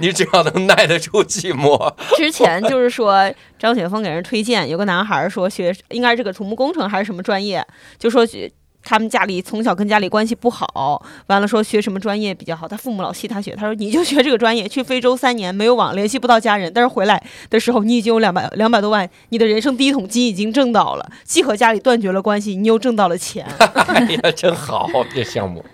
[0.00, 7.64] 你只要能耐得住寂寞，之前就是说张雪峰给人推荐，有个男孩儿说学应该是这个土木工程还是什么专业，
[7.98, 8.50] 就说学
[8.84, 23.46] 他们家里从小跟家里关系不好，完了说学什么专业比较好，他父母老气他学，他说你就学这个专业，去非洲三年没有网，联系不到家人，但是回来的时候你已经有两百 两百多万，你的人生第一桶金已经挣到了，既和家里断绝了关系，你又挣到了钱。
[23.58, 25.64] 哎呀，真好，这项目。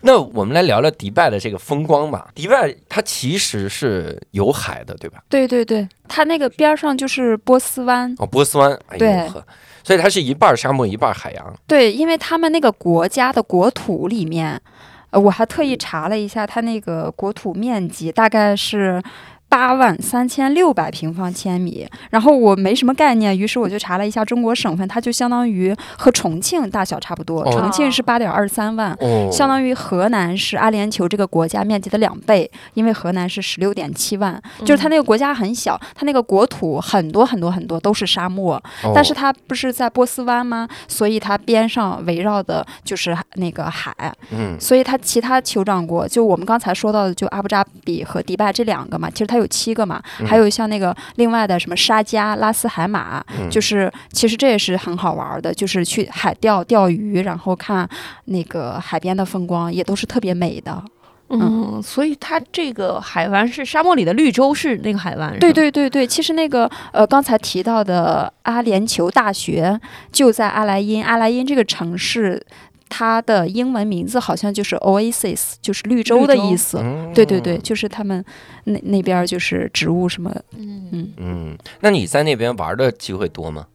[0.00, 2.28] 那我们来聊聊迪拜的这个风光吧。
[2.32, 5.18] 迪拜它其实是有海的，对吧？
[5.28, 9.44] 对对对，它那个边儿上就是波斯湾，哦，波斯湾，哎呦呵，
[9.88, 11.54] 所以它是一半沙漠，一半海洋。
[11.66, 14.60] 对，因为他们那个国家的国土里面，
[15.08, 19.02] 呃，我还特意查了一下，它那个国土面积大概是。
[19.48, 40.68] 八万三千六百平方千米，然后我没什么概念，于是我就查了一下中国省份，它就相当于和重庆大小差不多，哦重庆是八点二三万，哦，相当于河南是阿联酋这个国家面积的两倍，因为河南是十六点七万，就是它那个国家很小，它那个国土很多很多很多都是沙漠，哦但是它不是在波斯湾吗？
[40.86, 43.94] 所以它边上围绕的就是那个海，
[44.30, 57.88] 嗯所以它其他酋长国，就我们刚才说到的，就阿布扎比和迪拜这两个嘛，其实它有七个嘛，嗯还有像那个另外的什么沙加、拉斯海马，嗯就是其实这也是很好玩的，就是去海钓钓鱼，然后看
[58.26, 60.82] 那个海边的风光，也都是特别美的。
[61.30, 65.38] 嗯，所以它这个海湾是沙漠里的绿洲，是那个海湾。
[65.38, 69.78] 对，对对对，其实那个呃，刚才提到的阿联酋大学
[70.10, 72.42] 就在阿莱因，阿莱因这个城市，
[72.88, 76.78] 它的英文名字好像就是 Oasis，就是绿洲的意思。
[76.82, 78.24] 嗯对对对，就是他们
[78.64, 83.66] 那那边儿就是植物什么，嗯，嗯，嗯，那你在那边玩的机会多吗？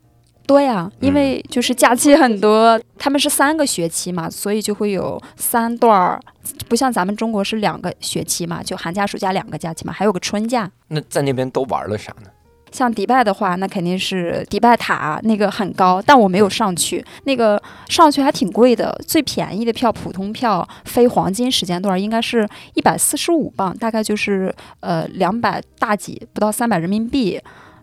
[0.45, 6.19] 多呀，嗯因为就是假期很多，他们是三个学期嘛，所以就会有三段儿，
[6.67, 10.69] 不像咱们中国是两个学期嘛，就寒假暑假两个假期嘛，还有个春假。
[10.89, 12.29] 那在那边都玩了啥呢？
[12.73, 18.99] 像迪拜的话，那肯定是迪拜塔那个很高，但我没有上去，那个上去还挺贵的。
[19.07, 27.39] 最便宜的票，普通票非黄金时间段应该是一百四十五磅，大概就是呃两百大几，不到三百人民币。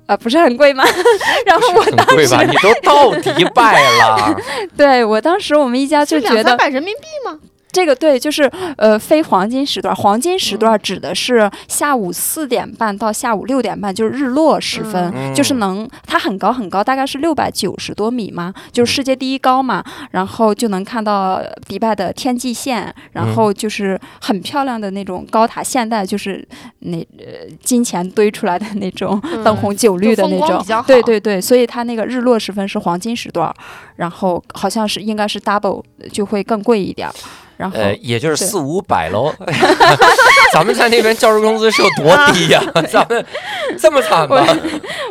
[0.07, 0.83] 呃，不是很贵吗？
[1.47, 2.43] 然后我很贵吧？
[2.43, 4.37] 你都到迪拜了，
[4.77, 7.39] 对我当时我们一家就觉得三百人民币吗？
[7.73, 15.35] 这个对，就是呃非黄金时段，黄金时段指的是下午四点半到下午六点半，就是日落时分，嗯。
[15.35, 26.47] 就是能它很高很高，大概是六百九十多米嘛，就是世界第一高嘛，然后就能看到迪拜的天际线，然后就是很漂亮的那种高塔，现代就是
[26.81, 29.45] 那呃金钱堆出来的那种嗯。
[29.45, 30.85] 灯红酒绿的那种。
[30.87, 33.53] 对对对，所以它那个日落时分是黄金时段，
[33.97, 37.07] 然后好像是应该是 double 就会更贵一点。
[37.09, 37.15] 儿。
[37.61, 39.31] 然后、呃，也就是四五百喽。
[40.55, 43.25] 咱们在那边教师工资是有多低呀、 咱们
[43.79, 44.43] 这么惨吗？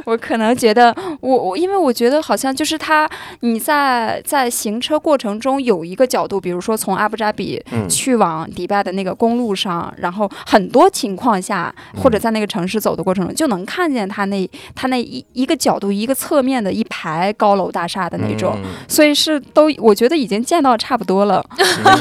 [0.04, 3.08] 我可能觉得，我我因为我觉得好像就是他，
[3.42, 18.56] 你在在行车过程中有一个角度，比如说从阿布扎比嗯去往迪拜的那个公路上，然后很多情况下，或者在那个城市走的过程中，就能看见他那他那一一个角度一个侧面的一排高楼大厦的那种。
[18.58, 21.46] 嗯所以是都，我觉得已经见到差不多了。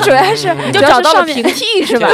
[0.02, 2.08] 主要是就找到了是上面平替 是吧？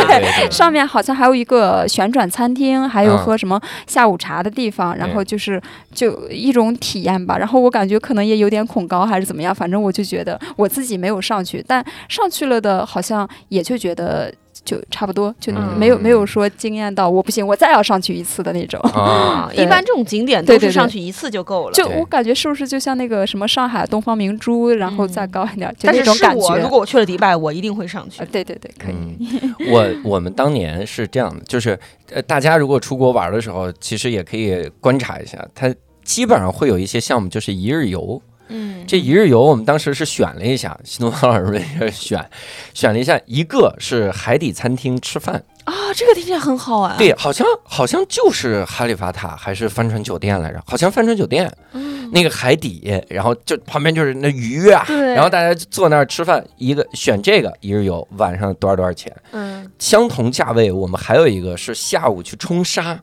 [0.50, 3.18] 上面好像还有一个旋转餐厅，还有嗯。
[3.24, 5.60] 喝什么下午茶的地方，然后就是
[5.94, 7.38] 就一种体验吧。
[7.38, 14.30] 然后我感觉可能也有点恐高还是怎么样，反正我就觉得我自己没有上去，但上去了的好像也就觉得
[14.64, 18.80] 就差不多，就嗯没有、没有说惊艳到我不行，我再要上去一次的那种。
[18.80, 21.74] 啊， 一般这种景点都是上去一次就够了。
[21.74, 26.68] 对就我感觉是不是就像那个什么上海东方明珠，然后再嗯高一点，就但是那种感是我如。
[26.68, 28.26] 果我去了迪拜，我一定会上去啊，。
[28.32, 28.94] 对对对，可以。
[28.94, 31.78] 嗯，我我们当年是这样的，就是
[32.10, 35.72] 呃，大家如果出国玩的时候，其实也可以观察一下，它
[36.02, 38.20] 基本上会有一些项目就是一日游。
[38.48, 42.24] 嗯，这一日游我们当时是选了一下，新东方老师们也选
[42.72, 46.96] 选了一下，一个是海底餐厅吃饭，啊，这个听起来很好啊。
[46.98, 54.84] 对，好像好像就是哈利法塔还是帆船酒店来着，好像帆船酒店嗯，那个海底，然后就旁边就是那鱼啊。
[54.86, 55.14] 对。
[55.14, 59.14] 然后大家坐那儿吃饭，一个选这个一日游，晚上多少多少钱？
[59.32, 63.00] 嗯，相同价位，我们还有一个是下午去冲沙，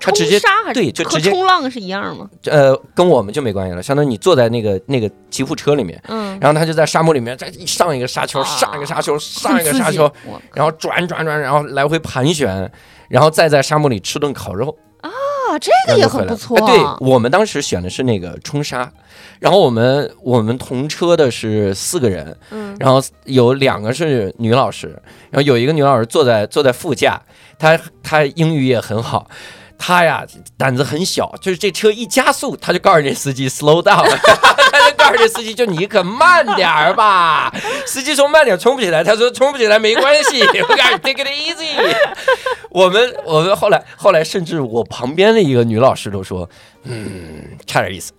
[0.00, 0.40] 他直接
[0.72, 2.28] 对就直接冲浪是一样吗？
[2.44, 10.10] 呃跟我们就没关系了，相当于你坐在那个那个吉普车里面，嗯，然后他就在沙漠里面再上一个沙丘，啊上一个沙丘，上一个沙丘，
[10.54, 12.70] 然后转转转，然后来回盘旋，
[13.08, 15.10] 然后再在沙漠里吃顿烤肉，啊，
[15.60, 16.56] 这个也很不错。
[16.58, 18.90] 哎对我们当时选的是那个冲沙，
[19.40, 24.88] 然后我们我们同车的是四个人，嗯，然后有两个是女老师，
[25.30, 27.20] 然后有一个女老师坐在坐在副驾，
[27.58, 29.28] 她她英语也很好。
[29.78, 30.24] 他呀
[30.58, 34.04] 胆子很小，就是这车一加速，他就告诉这司机 slow down，
[34.72, 37.52] 他就告诉这司机就你可慢点儿吧。
[37.86, 41.96] 司机说慢点儿冲不起来，他说冲不起来没关系， 我告诉你 take it easy。
[42.70, 46.48] 我们我们后来后来甚至我旁边的一个女老师都说，
[46.84, 48.12] 嗯，差点意思。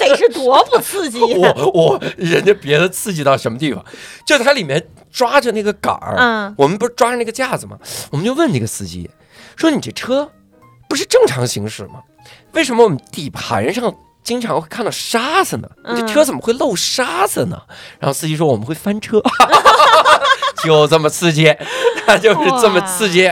[0.00, 1.52] 那得是多不刺激呀。
[1.56, 3.84] 我我人家别的刺激到什么地方？
[4.26, 7.78] 就它里面抓着那个杆儿，嗯我们不是抓着那个架子吗？
[8.10, 9.10] 我们就问那个司机
[9.56, 10.30] 说：“你这车
[10.88, 12.02] 不是正常行驶吗？
[12.52, 15.68] 为什么我们底盘上经常会看到沙子呢？
[15.88, 17.60] 你这嗯车怎么会漏沙子呢？”
[17.98, 19.22] 然后司机说：“我们会翻车，
[20.64, 21.54] 就这么刺激，
[22.06, 23.30] 他就是这么刺激。”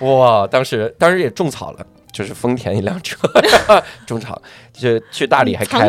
[0.00, 0.46] 哇！
[0.46, 1.86] 当时当时也种草了。
[2.12, 3.16] 就是丰田一辆车，
[4.06, 4.40] 中场，
[4.72, 5.78] 就去大理还开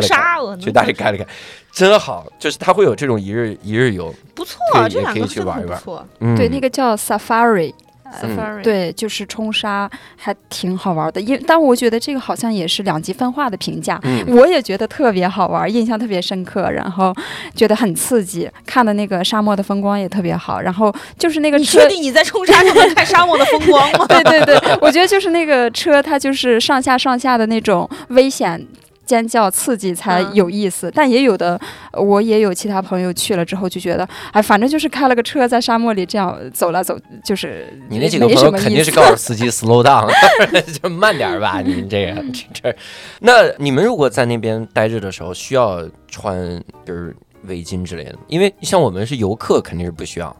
[0.58, 1.26] 去大理开了开，
[1.72, 2.26] 真好。
[2.38, 4.58] 就是它会有这种一日一日游，不错
[4.88, 6.06] 这也可以两个真的去玩一玩很不错。
[6.20, 7.74] 嗯，对，那个叫 Safari，嗯
[8.12, 11.20] Safari，对，就是冲沙，还挺好玩的。
[11.20, 13.98] 因但我觉得这个好像也是两极分化的评价。
[14.04, 17.14] 嗯我也觉得特别好玩，印象特别深刻，然后
[17.54, 20.60] 觉得很刺激，看的那个沙漠的风光也特别好。
[20.60, 24.06] 然后就是那个车你确，定你在冲沙就能看沙漠的风光吗？
[24.08, 28.66] 对对对，我觉得就是那个车，它就是上下上下的那种危险。
[29.12, 31.60] 尖叫刺激才嗯有意思，但也有的，
[31.92, 40.10] 我也有其他朋友去了之后就觉得，哎，反正就是开了个车在沙漠里这样走来走，就是你那几个朋友肯定是告诉司机 slow down，
[40.80, 41.60] 就慢点儿吧。
[41.60, 42.76] 你这个这这，
[43.20, 50.34] 那你们如果在那边待着的时候，需要穿就是围巾之类的，因为像我们是游客，肯定是不需要。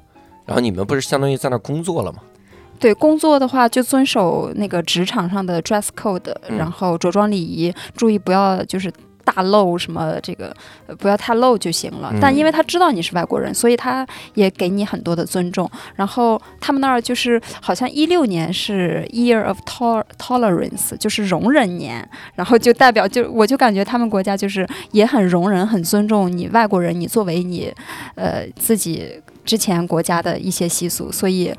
[0.47, 2.21] 然后你们不是相当于在那儿工作了吗？
[2.83, 8.93] 对工作的话，就遵守那个职场上的 dress code，、嗯然后着装礼仪，注意不要就是
[9.25, 10.53] 大露什么这个，
[10.89, 12.11] 呃不要太露就行了。
[12.13, 15.71] 嗯但因为他知道你是外国人，所以他也给你很多的尊重。
[15.95, 27.73] 然后他们那儿就是好像一六年是 Year of Tol Tolerance，就是容忍年，然后就代表就我就感觉他们国家就是也很容忍、很尊重你外国人，你作为你
[28.17, 31.55] 呃自己之前国家的一些习俗，所以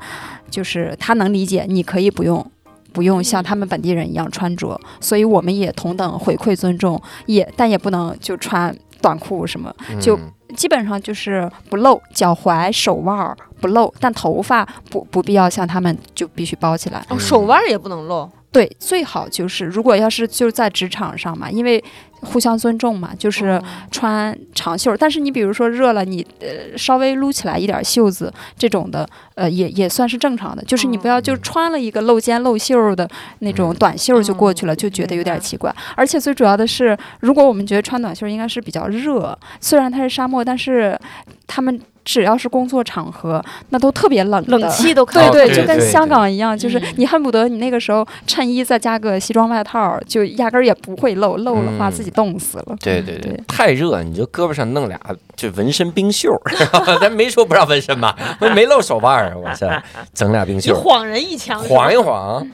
[0.50, 2.44] 就是他能理解，你可以不用。
[2.92, 17.04] 不用像他们本地人一样穿着，所以我们也同等回馈尊重，也但也不能就穿短裤什么，就嗯基本上就是不露脚踝、手腕儿不露，但头发不不必要像他们就必须包起来。
[17.08, 18.30] 哦，手腕儿也不能露。
[18.52, 21.82] 对，最好就是如果要是就是在职场上嘛，因为
[22.24, 24.96] 互相尊重嘛，就是哦穿长袖儿。
[24.96, 30.62] 但是你比如说热了，你呃稍微撸起来一点儿袖子这种的，呃也也算是正常的。
[30.64, 33.08] 就是你不要就嗯穿了一个露肩露袖儿的
[33.40, 35.74] 那种短袖儿就过去了，嗯就觉得有点奇怪。
[35.94, 40.98] 而且最主要的是，如果我们觉得穿短袖儿应该是比较热，虽然它是沙漠，但是
[41.46, 44.44] 他们只要是工作场合，那都特别冷。
[44.48, 52.76] 冷气都看哦对对，就跟香港一样，就是嗯你恨不得你那个时候衬衣再加个西装外套，就压根儿也不会漏，漏的话嗯自己冻死了。
[52.80, 55.00] 对对对对，太热，你就胳膊上弄俩
[55.34, 56.40] 就纹身冰袖儿，
[57.00, 58.16] 咱没说不让纹身吧？
[58.40, 59.66] 我没露手腕儿，我操，
[60.12, 62.46] 整俩冰袖儿，晃人一枪，晃一晃。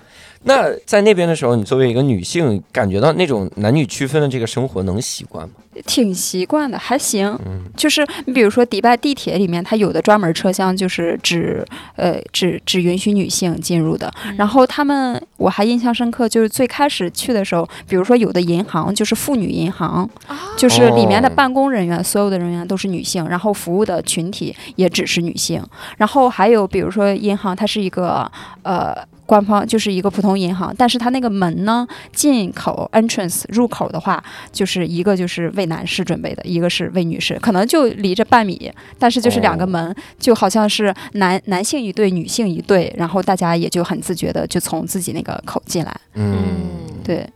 [0.42, 5.54] 那在那边的时候，你作为一个女性，感觉到那种男女区分的这个生活能习惯吗？
[5.86, 7.28] 挺习惯的，还行。
[7.46, 11.64] 嗯就是你比如说迪拜地铁里面，它有的专门车厢就是只
[11.96, 14.12] 呃只只允许女性进入的。
[14.36, 20.08] 然后他们我还印象深刻，就是最开始去的时候，比如说有的银行就是妇女银行，
[20.56, 25.64] 就是里面的哦办公人员所有的人员都是女性，然后服务的群体也只是女性。
[25.96, 28.30] 然后还有比如说银行，它是一个
[28.62, 28.94] 呃。
[29.30, 46.36] 官方就是一个普通银行，但是它那个门呢，进口 entrance 入口的话，就是一个就是为男士准备的，一个是为女士，可能就离着半米，但是就是两个门，就好像是男男性一对，女性一对，然后大家也就很自觉的就从自己那个口进来，嗯，
[47.02, 47.26] 对，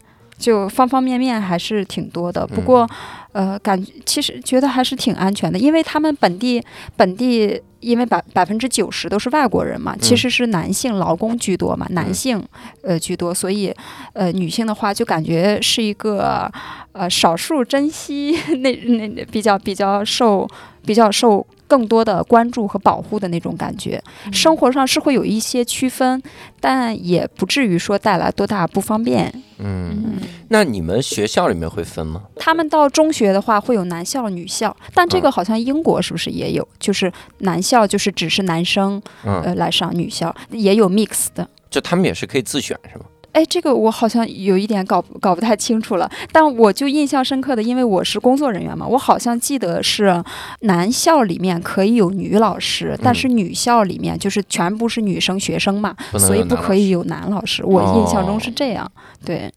[0.45, 2.47] 就方方面面还是挺多的。
[2.47, 2.89] 不过，
[3.33, 6.63] 呃，感其实觉得还是挺安全的，因为他们本地
[6.97, 7.63] 本地。
[7.85, 12.43] 因为百百分之九十都是外国人嘛，其实是男性劳工居多嘛，男性
[12.83, 13.71] 呃居多，所以
[14.15, 16.51] 呃女性的话就感觉是一个
[16.93, 18.35] 呃少数珍惜
[18.65, 20.49] 那那那比较比较受
[20.87, 24.03] 比较受更多的关注和保护的那种感觉。
[24.33, 26.23] 生活上是会有一些区分，
[26.61, 29.33] 但也不至于说带来多大不方便。
[29.59, 30.17] 嗯，
[30.49, 32.23] 那你们学校里面会分吗？
[32.37, 36.67] 他们到中学的话会有男校、女校，但这个好像英国是不是也有？
[36.79, 41.49] 就是男校就是只是男生嗯，呃来上，女校也有 mix 的。
[41.71, 43.05] 就他们也是可以自选是吗？
[43.35, 50.23] 哎，这个我好像有一点搞搞不太清楚了，但我就印象深刻的，因为我是工作人员嘛，我好像记得是
[50.61, 57.65] 男校里面可以有女老师，但是女校里面就是全部是女生学生嘛，嗯所以不可以有男老师。
[57.65, 58.91] 我印象中是这样，
[59.25, 59.53] 对。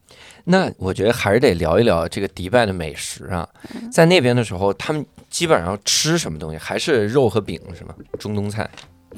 [0.50, 3.46] 那我觉得还是得聊一聊这个迪拜的美食啊，
[3.92, 6.56] 在那边的时候，他们基本上吃什么东西？
[6.56, 7.94] 还是肉和饼是吗？
[8.18, 8.68] 中东菜。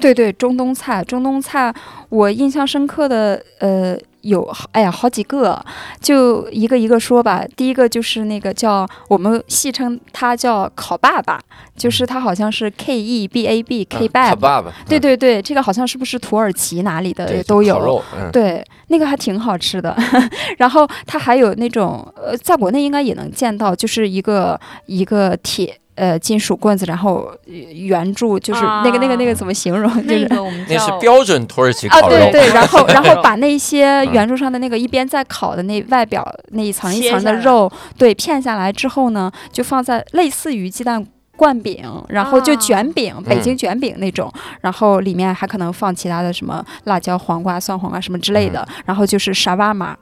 [0.00, 1.74] 对对，中东菜，中东菜，
[2.08, 5.64] 我印象深刻的，呃，有，哎呀，好几个，
[6.00, 7.44] 就一个一个说吧。
[7.56, 11.40] 第一个就是那个叫我们戏称他叫烤爸爸，
[11.76, 18.02] 就是他好像是 K E B A B K 爸 bab，、爸爸，对对对，这个好像是不是土耳其哪里的，都有。
[18.32, 19.96] 对，那个还挺好吃的。
[20.58, 25.78] 然后它还有那种，呃，在国内应该也能见到，就是一个一个铁。
[26.00, 29.92] 呃，金属棍子，然后呃圆柱，就是那个、那个那个怎么形容？
[30.06, 32.16] 就是那个我们那是标准土耳其啊，烤肉。
[32.16, 41.06] 对对，然后 然后把那些圆柱上的那个一边在烤的那外表那一层一层的肉，对，片下来之后呢，就放在类似于鸡蛋。
[41.36, 44.30] 灌饼，然后就啊卷饼，北京卷饼那种，
[44.60, 49.96] 然后里面还可能放其他的什么辣椒、黄瓜、蒜黄瓜什么之类的，然后就是沙瓦玛，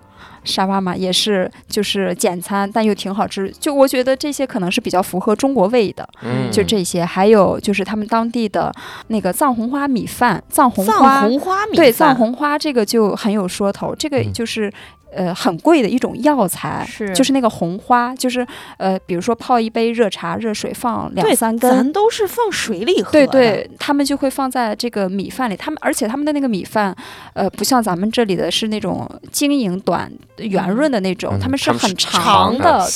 [0.45, 3.51] 沙发嘛也是就是简餐，但又挺好吃。
[3.61, 7.05] 就我觉得这些可能是比较符合中国味的，嗯，就这些。
[7.05, 8.73] 还有就是他们当地的
[9.09, 14.73] 那个藏红花米饭，藏红藏花红花米对，藏红花这个就很有说头，这个嗯就是。
[15.11, 18.47] 呃，很贵的一种药材，是就是那个红花，就是
[18.77, 25.57] 呃，比如说泡一杯热茶，热水放两三根，咱都是放水里喝，对对，他们就会放在这个米饭里。
[25.57, 26.95] 他们而且他们的那个米饭，
[27.33, 32.87] 呃，不像咱们这里的是那种晶莹短圆润的那种，嗯他们是很长的，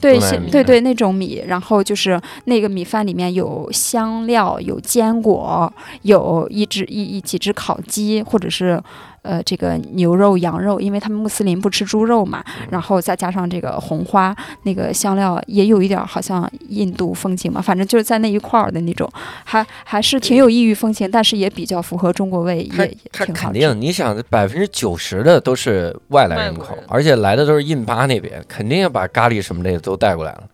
[0.00, 1.44] 对对对对那种米。
[1.46, 5.72] 然后就是那个米饭里面有香料，有坚果，
[6.02, 8.82] 有一只一一几只烤鸡，或者是。
[9.26, 19.10] 呃，这个牛肉、羊肉，因为他们穆斯林不吃猪肉嘛，嗯然后再加上这个红花，那个香料也有一点儿好像印度风情嘛，反正就是在那一块儿的那种，
[19.44, 23.46] 还还是挺有异域风情，但是也比较符合中国味，也也他挺好吃。
[23.46, 30.44] 肯定，你想百分之九十的都是外来人口人，而且来的都是印巴那边，肯定要把咖喱什么的都带过来了。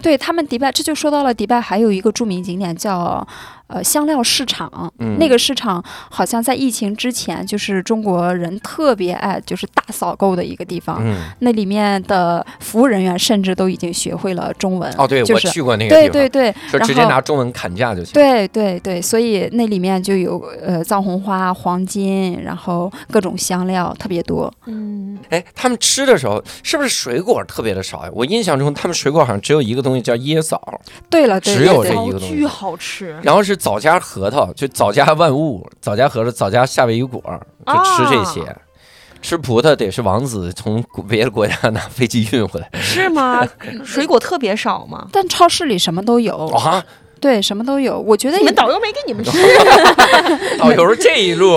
[0.00, 3.24] 对他们迪拜，这就说到了迪拜还有一个著名景点叫
[3.68, 10.98] 呃香料市场，嗯那个市场好像在疫情之前就是中国人特别爱就是大扫购的一个地方。
[11.00, 14.92] 嗯，那里面的服务人员甚至都已经学会了中文。
[14.98, 18.12] 哦，对，就是我去过那个地方，对对对，就直接拿中文砍价就行。
[18.12, 24.52] 对对对，所以那里面就有呃藏红花、黄金，然后各种香料特别多。
[24.66, 28.10] 嗯，哎，他们吃的时候是不是水果特别的少呀？
[28.14, 30.60] 我印象中他们水果好像只有一个东西叫椰枣，
[31.08, 37.22] 对了，对只有对对这一个东西巨好吃，然后是枣夹核桃，就早家万物，早家核桃，早家夏威夷果，
[37.64, 38.40] 就吃这些。
[38.42, 38.56] 啊
[39.22, 43.46] 吃葡萄得是王子从别的国家拿飞机运回来是吗？
[43.86, 45.06] 水果特别少吗？
[45.12, 46.84] 但超市里什么都有，啊！
[47.20, 48.00] 对，什么都有。
[48.00, 49.30] 我觉得你们导游没给你们吃，
[50.58, 51.56] 导游是这一路，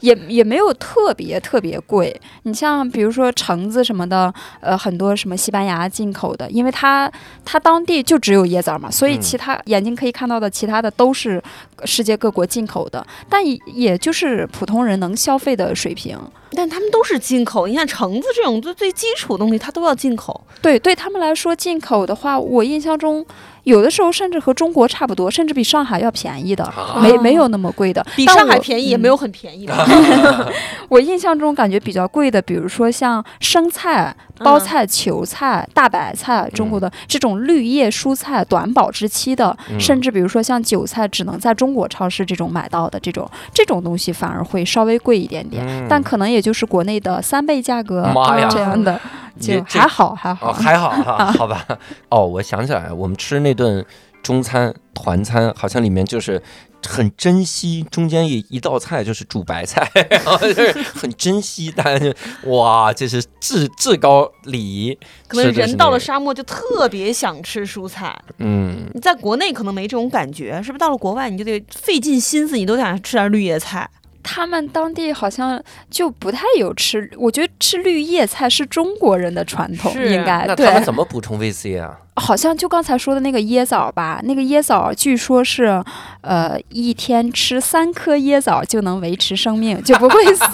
[0.00, 2.18] 也也没有特别特别贵。
[2.42, 7.10] 你像比如说橙子什么的，呃，很多什么西班牙进口的，因为它
[7.44, 11.42] 它当地就只有椰枣嘛，所以嗯其他眼睛可以看到的其他的都是
[11.84, 16.18] 世界各国进口的，但也也就是普通人能消费的水平。
[16.52, 17.68] 但他们都是进口。
[17.68, 20.44] 你看橙子这种最最基础的东西，它都要进口。
[20.60, 23.24] 对，对他们来说，进口的话，我印象中
[23.64, 28.04] 有的时候甚至和中国差不多，甚至比上海要便宜的，啊没没有那么贵的。
[28.16, 29.74] 比上海便宜，也嗯没有很便宜的。
[30.88, 48.10] 我印象中感觉比较贵的，比如说像生菜、包嗯菜、球菜、大白菜，中国的这种绿叶蔬菜短保质期的，嗯甚至比如说像韭菜，只能在中国超市这种买到的这种这种东西，反而会稍微贵一点点，嗯但可能也就是国内的三倍价格
[48.50, 49.00] 这样的，
[49.38, 50.50] 就还好还好。
[50.50, 51.64] 哦，还好哈，好吧。
[52.10, 53.84] 哦，我想起来，我们吃那顿
[54.22, 56.42] 中餐团餐，好像里面就是
[56.86, 62.12] 很珍惜中间一一道菜就是煮白菜， 然后就是很珍惜，大家就
[62.50, 64.98] 哇，这是至至高礼仪。
[65.26, 68.14] 可能人到了沙漠就特别想吃蔬菜。
[68.38, 70.78] 嗯，你在国内可能没这种感觉，是不是？
[70.78, 73.88] 到了国外你就得费尽心思，你都想吃点绿叶菜。
[74.22, 80.84] 他们当地好像就不太有吃，我觉得吃绿叶菜是中国人的传统，是应该那他们。
[80.84, 81.98] 怎么补充 VC 啊？
[82.20, 85.82] 好像就刚才说的那个椰枣吧，那个椰枣据说是，
[86.20, 90.44] 呃，一天吃三颗椰枣就能维持生命，就不会死，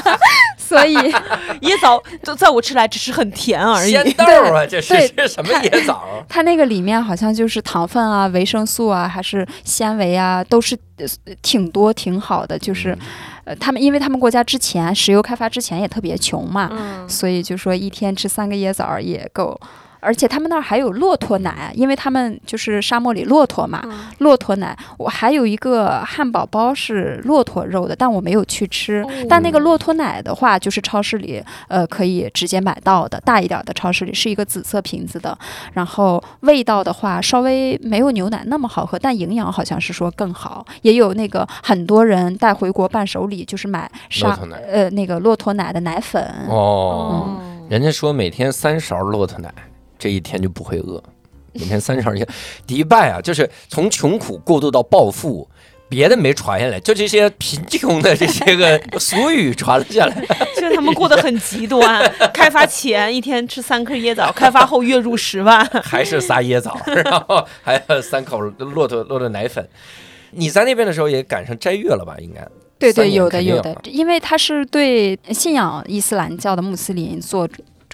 [0.56, 3.90] 所以椰枣就在我吃来只是很甜而已。
[3.90, 6.02] 仙豆啊，这是这什么椰枣？
[6.26, 11.06] 它那个里面好像就是糖分啊、维生素啊，还是纤维啊，都是呃
[11.42, 12.58] 挺多、挺好的。
[12.58, 12.96] 就是，
[13.44, 19.60] 呃，他们因为他们国家之前石油开发之前也特别穷嘛，嗯，所以就说一天吃三个椰枣儿也够。
[20.00, 24.76] 而且他们那儿还有骆驼奶，因为他们就是沙漠里骆驼嘛，嗯骆驼奶。
[24.98, 29.04] 我还有一个汉堡包是骆驼肉的，但我没有去吃。
[29.06, 35.36] 哦但那个骆驼奶的话，就是超市里呃可以直接买到的，大一点的超市里是一个紫色瓶子的。
[35.74, 40.66] 然后味道的话，稍微没有牛奶那么好喝，但营养好像是说更好。
[40.82, 46.22] 也有那个很多人带回国伴手礼，就是买沙骆驼奶呃那个骆驼奶的奶粉。
[46.48, 49.52] 哦，哦，人家说每天三勺骆驼奶，
[50.00, 51.00] 这一天就不会饿。
[51.52, 52.26] 每天三十二天
[52.66, 55.48] 迪拜啊，就是从穷苦过渡到暴富，
[55.88, 60.14] 别的没传下来，就这些贫穷的这些个俗语传了下来。
[60.54, 62.00] 就是他们过得很极端。
[62.32, 65.64] 开发前一天吃三颗椰枣，开发后月入十万。
[65.82, 69.68] 还是仨椰枣，然后还有三口骆驼骆驼奶粉。
[70.30, 72.16] 你在那边的时候也赶上斋月了吧？
[72.20, 72.46] 应该
[72.78, 77.48] 对对，有的有的，因为他是对信仰伊斯兰教的穆斯林做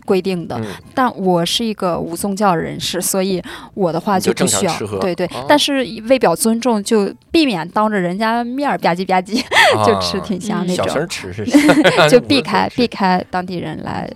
[0.06, 0.56] 规定的。
[0.56, 0.64] 嗯。
[0.94, 3.42] 但我是一个无宗教人士，所以
[3.74, 4.74] 我的话就不需要。
[5.00, 5.44] 对对，哦。
[5.46, 9.42] 但是为表尊重，就避免当着人家面儿吧唧吧唧
[9.84, 11.44] 就吃，挺香嗯那种，啊小声吃是
[12.08, 14.10] 就避开避开当地人来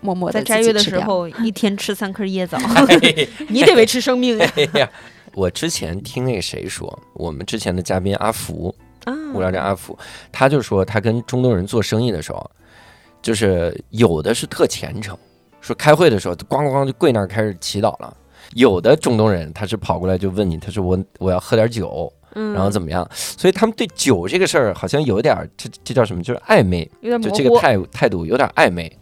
[0.00, 2.56] 默默的在斋月的时候，一天吃三颗椰枣，
[3.48, 4.50] 你得维持生命呀。
[4.72, 4.88] 哎，
[5.34, 8.74] 我之前听那个谁说，我们之前的嘉宾阿福，
[9.04, 9.12] 啊。
[9.34, 9.98] 无聊斋阿福，
[10.30, 12.50] 他就说他跟中东人做生意的时候，
[13.24, 15.16] 就是有的是特虔诚，
[15.62, 18.14] 说开会的时候咣咣咣就跪那儿开始祈祷了。
[18.52, 23.08] 有的中东人他是跑过来就问你，他说我我要喝点酒，嗯然后怎么样？
[23.10, 26.22] 所以他们对酒这个事儿好像有点儿这这叫什么？
[26.22, 27.30] 就是暧昧，就。
[27.30, 28.94] 这个态态度有点暧昧。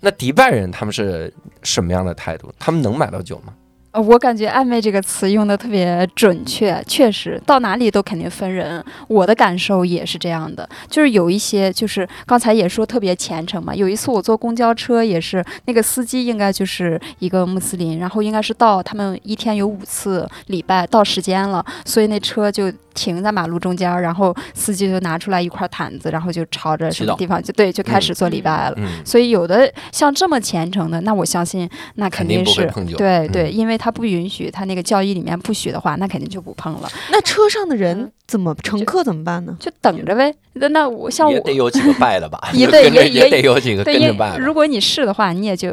[0.00, 2.52] 那迪拜人他们是什么样的态度？
[2.58, 3.54] 他们能买到酒吗？
[3.92, 8.82] 呃我感觉“暧昧”这个词用的特别准确，确实到哪里都肯定分人。
[9.08, 13.74] 我的感受也是这样的，就是有一些，就是刚才也说特别虔诚嘛。
[13.74, 28.74] 有一次我坐公交车，也是那个司机应该就是一个穆斯林，然后应该是到他们一天有五次礼拜到时间了，所以那车就停在马路中间儿，然后司机就拿出来一块毯子，然后就朝着什么地方就对就开始做礼拜了。
[28.76, 38.54] 嗯，所以有的像这么虔诚的，那我相信那肯肯定定是对对，因为他不允许，他那个教义里面不许的话，那肯定就不碰了，那车上的人嗯怎么？
[38.62, 39.56] 乘客怎么办呢？
[39.58, 40.32] 就等着呗。
[40.54, 42.38] 那那我像我也得有几个 拜的吧？
[42.54, 44.36] 也对跟着也 也也得有几个跟着拜吧。
[44.38, 45.70] 如果你是的话，你也就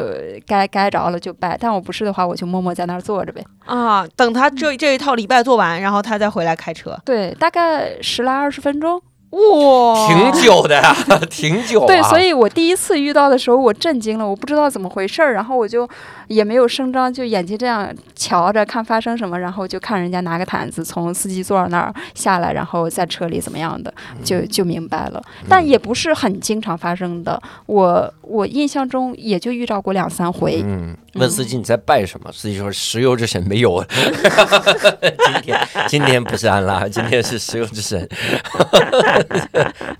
[0.47, 3.43] 该该着了就拜；但我不是的话，我就默默在那儿坐着呗。
[3.65, 6.97] 啊，等他这这一套礼拜做完，然后他再回来开车。
[7.05, 8.99] 对，大概十来二十分钟。
[9.31, 10.95] 哇，挺久的呀，
[11.29, 11.87] 挺久啊。
[11.87, 15.87] 对，所以我第一次遇到的时候，我震惊了，我不知道怎么回事儿，然后我就
[16.27, 25.21] 也没有声张，就眼睛这样瞧着看发生什么，然后就看人家拿个毯子从司机座那儿下来，然后在车里怎么样的，就就明白了。
[25.49, 30.61] 但也不是很经常发生的，我我印象中也就遇到过两三回。
[30.63, 32.31] 嗯，问司机你在拜什么？
[32.31, 33.83] 司机说石油之神没有。
[33.91, 38.07] 今天今天不是安拉，今天是石油之神。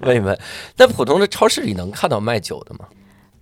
[0.01, 0.37] 问一问，
[0.75, 2.85] 在普通的超市里能看到卖酒的吗？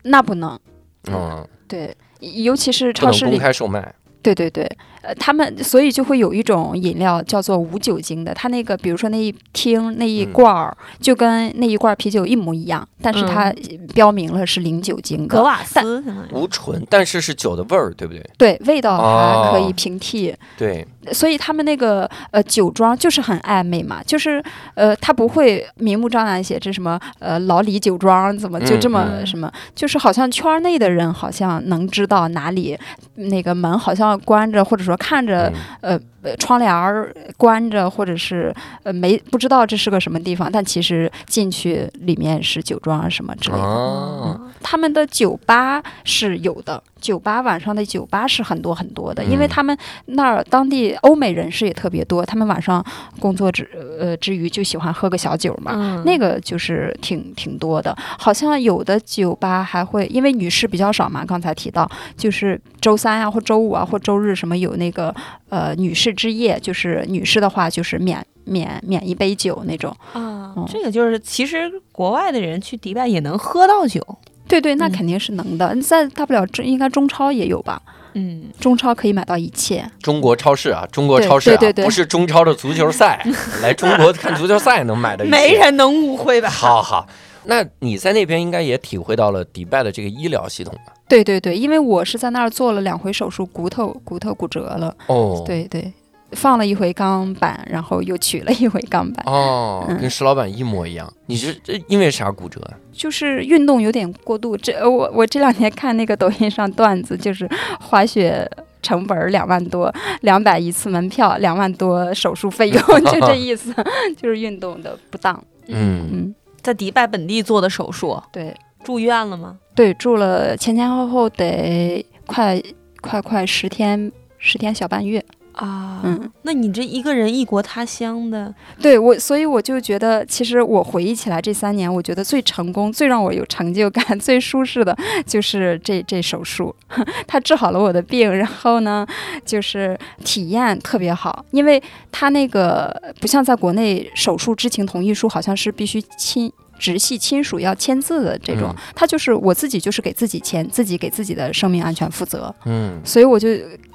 [0.04, 0.60] 那不能，
[1.08, 3.94] 嗯，对，尤其是超市里，开售卖。
[4.22, 4.70] 对对对，
[5.06, 13.54] 呃，他们所以就会有一种饮料叫做无酒精的，它那个比如说那一听那一嗯罐儿，就跟那一罐儿啤酒一模一样，但是它
[13.94, 18.26] 标明了是零酒精的，格瓦斯相当于无醇，但是是酒的味儿，对不对？
[18.38, 20.36] 对，味道它可哦以平替。
[20.58, 24.44] 对，所以他们那个呃酒庄就是很暧昧嘛，就是
[24.74, 32.78] 呃他不会明目张胆写这什么呃老李酒庄怎么就这么嗯什么，就是好像圈内的人好像能知道哪里
[33.16, 35.94] 那个门好像关着，或者说看着嗯。
[35.94, 36.00] 呃
[36.38, 43.64] 窗帘儿关着，或者是呃没不知道这是个什么地方，但其实进去里面是酒庄啊什么之类的。
[43.64, 52.84] 哦，他们的酒吧是有的，酒吧晚上的酒吧是很多很多的，因为嗯他们那儿当地欧美人士也特别多，他们晚上
[53.20, 53.68] 工作之
[54.00, 55.74] 呃之余就喜欢喝个小酒嘛。
[55.76, 65.14] 嗯那个就是挺挺多的，好像有的酒吧还会，因为女士比较少嘛，刚才提到，就是周三啊或周五啊或周日什么有那个
[65.50, 69.96] 呃女士之夜，就是女士的话就是免免免一杯酒那种。
[70.14, 74.02] 啊嗯，这个就是其实国外的人去迪拜也能喝到酒，
[74.48, 75.76] 对对，那嗯肯定是能的。
[75.82, 77.82] 在大不了中应该中超也有吧？
[78.14, 79.86] 嗯，中超可以买到一切。
[80.02, 83.22] 中国超市啊，中国超市啊，对对对不是中超的足球赛，
[83.62, 86.48] 来中国看足球赛能买的没人能误会吧？
[86.52, 87.06] 好好，
[87.44, 90.94] 那你在那边应该也体会到了迪拜的这个医疗系统吧？
[91.10, 94.96] 对对对，因为我是在那儿做了两回手术，骨头骨头骨折了。
[95.08, 95.92] 哦，，对对，
[96.32, 101.12] 放了一回钢板，然后又取了一回钢板，哦，嗯跟石老板一模一样。
[101.26, 102.74] 你是这因为啥骨折啊？
[102.92, 104.56] 就是运动有点过度。
[104.58, 107.50] 这呃我我这两天看那个抖音上段子，就是
[107.80, 108.50] 滑雪。
[108.82, 112.80] 成本两万多，两百一次门票，两万多手术费用，
[113.12, 113.74] 就这意思，
[114.16, 115.34] 就是运动的不当。
[115.66, 119.58] 嗯，嗯，在迪拜本地做的手术，对住院了吗？
[119.74, 122.62] 对，住了前前后后得快
[123.02, 125.26] 快快十天，十天小半月。
[125.56, 134.96] 啊嗯，那你这一个人异国他乡的，对我，所以我就觉得，其实我回忆起来这三年，我觉得最成功、最让我有成就感、 最舒适的
[135.26, 136.76] 就是这这手术，
[137.26, 139.08] 他治好了我的病，然后呢，
[139.46, 141.82] 就是体验特别好，因为
[142.12, 146.52] 他那个不像在国内手术知情同意书好像是必须亲。
[146.78, 148.76] 直系亲属要签字的这种，嗯。
[148.94, 152.54] 它就是我自己，就是给自己签，自己给自己的生命安全负责。
[152.66, 153.00] 嗯。
[153.06, 153.48] 所以我就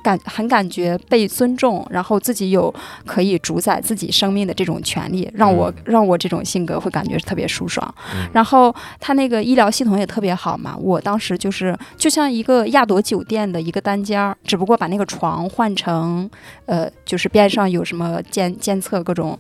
[0.03, 2.73] 感很感觉被尊重，然后自己有
[3.07, 7.95] 可以主宰自己生命的这种权利，让我、嗯让我这种性格会感觉特别舒爽。
[8.15, 16.29] 嗯然后他那个医疗系统也特别好嘛，我当时就是就像一个亚朵酒店的一个单间儿，只不过把那个床换成
[16.67, 19.39] 呃，就是边上有什么监监测各种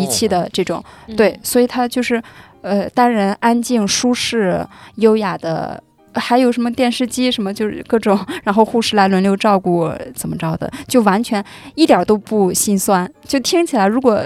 [0.00, 2.22] 仪器的这种，嗯对，所以它就是
[2.62, 4.66] 呃单人安静、舒适、
[4.96, 5.82] 优雅的。
[6.18, 11.44] 还有什么电视机什么，就是各种， 然后护士来轮流照顾，怎么着的，就完全
[11.74, 13.10] 一点都不心酸。
[13.26, 14.22] 就听起来，如果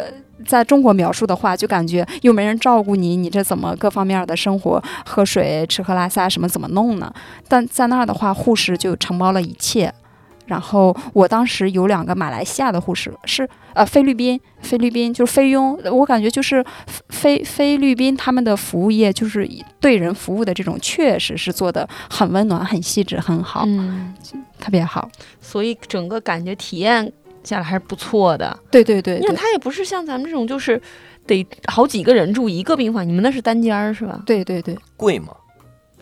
[0.46, 7.12] 在中国描述的话，就感觉又没人照顾你，你这怎么各方面的生活、喝水、吃喝拉撒什么怎么弄呢？
[7.46, 9.92] 但在那儿的话，护士就承包了一切。
[10.46, 16.64] 然后我当时有两个马来西亚的护士，是呃菲律宾，菲律宾就是菲佣，我感觉就是
[17.08, 19.48] 菲菲律宾他们的服务业就是
[19.80, 24.12] 对人服务的这种，确实是做的很温暖、很细致、很好，嗯，
[24.58, 25.08] 特别好。
[25.40, 27.10] 所以整个感觉体验
[27.44, 28.58] 下来还是不错的。
[28.70, 30.80] 对对对对因为它也不是像咱们这种，就是
[31.26, 34.20] 得好几个人住一个病房，你们那是单间儿是吧？
[34.26, 35.28] 对对对，贵吗？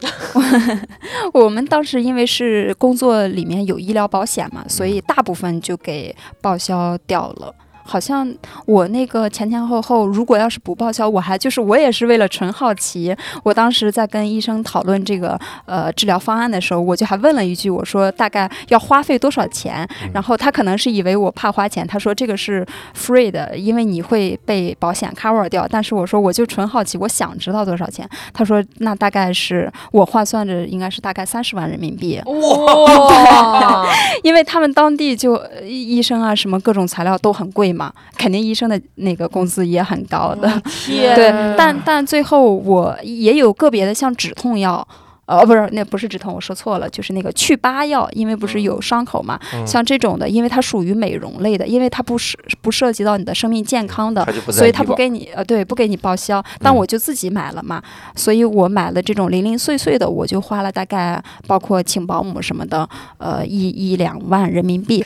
[1.33, 7.55] 我们当时因为是工作里面有医疗保险嘛，所以大部分就给报销掉了。
[7.91, 8.33] 好像
[8.67, 13.17] 我那个前前后后，如果要是不报销，我还就是我也是为了纯好奇。
[13.43, 15.37] 我当时在跟医生讨论这个
[15.67, 19.85] 呃治疗方案的时候，我就还问了一句，我说大概要花费多少钱？
[20.15, 22.65] 然后他可能是以为我怕花钱，他说这个是
[22.97, 25.67] free 的，因为你会被保险 cover 掉。
[25.69, 28.09] 但是我说我就纯好奇，我想知道多少钱。
[28.33, 33.85] 他说那大概是我换算着应该是大概三十万人民币，哇，
[34.23, 37.80] 因为他们当地就呃医生啊什么各种材料都很贵嘛，
[38.17, 40.49] 肯定医生的那个工资也很高的。
[40.85, 44.87] 天，对，但但最后我也有个别的像止痛药。
[45.27, 56.45] 呃，不是，那不是止痛，我说错了，就是那个去疤药，因为不是有伤口嘛，嗯像这种的，因为它属于美容类的，因为它不是不涉及到你的生命健康的所以它不给你呃，对，不给你报销。
[56.59, 57.81] 但嗯我就自己买了嘛，
[58.17, 65.05] 所以我买了这种零零碎碎的，我就花了大概包括请保姆什么的，呃，一一两万人民币。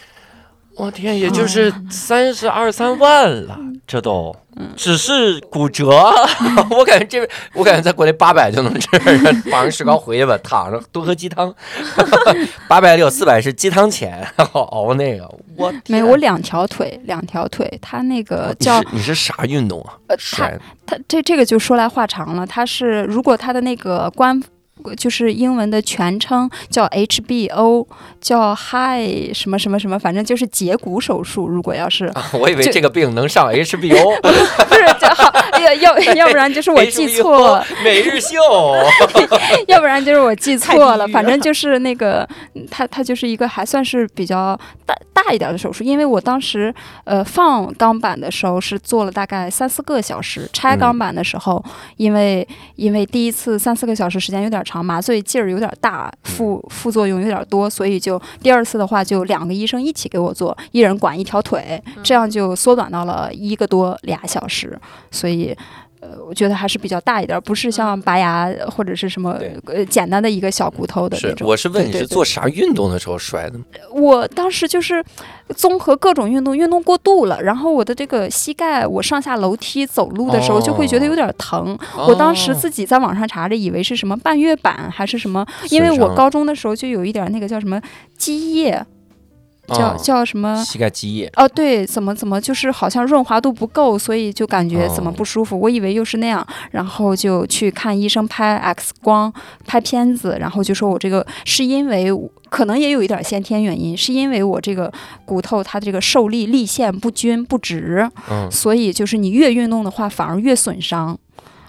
[0.76, 4.34] 我天，也就是三十二三万了，这都
[4.76, 5.88] 只是骨折。
[6.70, 8.88] 我感觉这，我感觉在国内八百就能治，
[9.50, 11.54] 绑上石膏回去吧， 躺着多喝鸡汤。
[12.68, 15.28] 八百里有四百是鸡汤钱，然后熬那个。
[15.56, 19.94] 我没有，我两条腿，两条腿，他那个叫你是啥运动啊？
[20.08, 20.50] 呃，他
[20.86, 22.44] 他这这个就说来话长了。
[22.44, 24.42] 他是如果他的那个官。
[24.96, 27.86] 就是英文的全称叫 HBO，
[28.20, 31.48] 叫 High 什么什么什么，反正就是截骨手术。
[31.48, 34.28] 如果要是，我以为这个病能上 HBO，不
[34.74, 37.66] 是，好，要要要不然就是我记错了。
[37.84, 38.36] 每日秀，
[39.68, 41.06] 要不然就是我记错了。
[41.14, 42.28] 反正就是那个，
[42.70, 45.84] 它它就是一个还算是比较大大一点的手术。
[45.84, 46.74] 因为我当时
[47.04, 51.64] 呃放钢板的时候是做了大概三四个小时，拆钢板的时候，
[51.96, 54.62] 因为因为第一次三四个小时时间有点。
[54.64, 64.78] 长麻醉劲儿有点大，副副作用有点多，所以就第二次的话，就两个医生一起给我做，一人管一条腿，这样就缩短到了一个多俩小时，
[65.10, 65.56] 所以。
[66.04, 71.48] 呃，我觉得还是比较大一点，不是像拔牙或者是什么呃简单的一个小骨头的那种。
[71.48, 73.64] 我是问你是做啥运动的时候摔的吗？
[73.90, 75.02] 我当时就是
[75.56, 81.78] 综合各种运动，运动过度了，然后我的这个膝盖，我上下楼梯走路的时候就会觉得有点疼。
[81.96, 87.80] 我当时自己在网上查着，以为是什么半月板还是什么，因为我高中的时候就有一点那个叫什么
[88.18, 88.84] 积液。
[89.68, 90.62] 叫叫什么？
[90.64, 95.58] 膝盖积液哦，对，怎么怎么就是好像润滑度不够，所以就感觉怎么不舒服。
[95.58, 99.32] 我以为又是那样，然后就去看医生，拍 X 光，
[99.66, 102.10] 拍片子，然后就说我这个是因为
[102.50, 104.92] 可能也有一点先天原因，是因为我这个
[105.24, 108.08] 骨头它这个受力力线不均不直，
[108.50, 111.18] 所以就是你越运动的话，反而越损伤。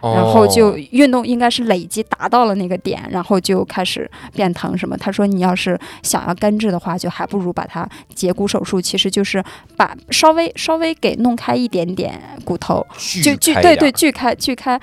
[0.02, 4.96] 然后就运动应该是累积达到了那个点，然后就开始变疼什么。
[4.98, 9.44] 他说你要是想要根治的话，就还不如把它截骨手术，其实就是
[9.76, 12.86] 把稍微稍微给弄开一点点骨头，
[13.24, 14.80] 就锯对对锯开锯开，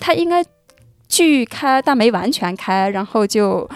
[0.00, 0.44] 它应该
[1.08, 3.68] 锯开但没完全开，然后就。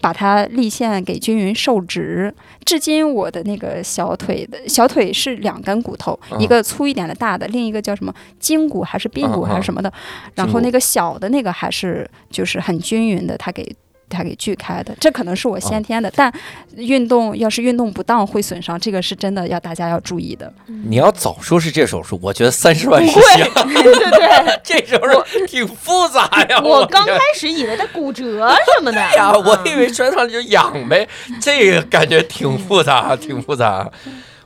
[0.00, 2.34] 把它立线给均匀受直，
[2.64, 9.92] 至今我的那个小腿的小腿是两根骨头，一个粗一点的大的，另一个叫什么胫骨还是髌骨还是什么的，
[10.34, 13.74] 然后那个小的那个还是就是很均匀的，它给。
[14.08, 16.32] 它给锯开的，这可能是我先天的，但
[16.76, 20.52] 运动要是运动不当会损伤，这个是真的要大家要注意的。
[20.86, 23.44] 你要早说是这手术，我觉得三十万是行。
[23.54, 26.60] 对对对， 这手术挺复杂呀。
[26.62, 31.06] 我刚开始以为他骨折什么的呀，我以为摔上就痒呗，
[31.40, 33.90] 这个感觉挺复杂，挺复杂。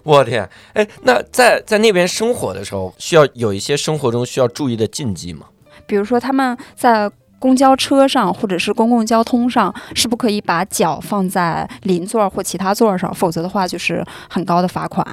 [0.03, 5.47] 我天，哎，那在在那边生活的时候，需要有一些生活中需要注意的禁忌吗？
[5.87, 7.11] 比如说他们在。
[7.43, 15.05] 公交车上或者是公共交通上，是不可以把脚放在邻座或其他座上，否则的话就是很高的罚款。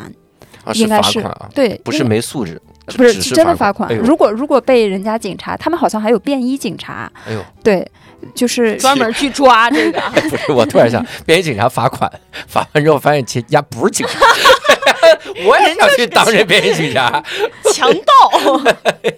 [0.75, 1.25] 应该是
[1.55, 3.97] 对，不是没素质，不是是真的罚款。
[3.97, 7.11] 如果如果被人家警察，他们好像还有便衣警察。
[7.25, 7.89] 哎呦，对，
[8.35, 9.99] 就是专门去抓这个。
[10.29, 12.11] 不是，我突然想，便衣警察罚款，
[12.47, 14.19] 罚完之后发现其家不是警察。
[15.47, 17.23] 我也想去当这便衣警察，
[17.73, 18.61] 强盗。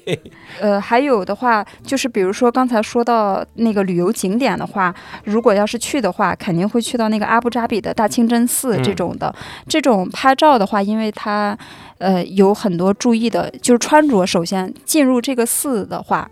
[0.59, 4.93] 呃，还有的话，就是比如说刚才说到那个旅游景点的话，
[5.23, 9.33] 如果要是去的话，肯定会去到那个阿布扎比的大清真寺这种的。
[9.67, 11.57] 这种拍照的话，因为它
[11.97, 14.23] 呃有很多注意的，就是穿着。
[14.23, 16.29] 首先进入这个寺的话，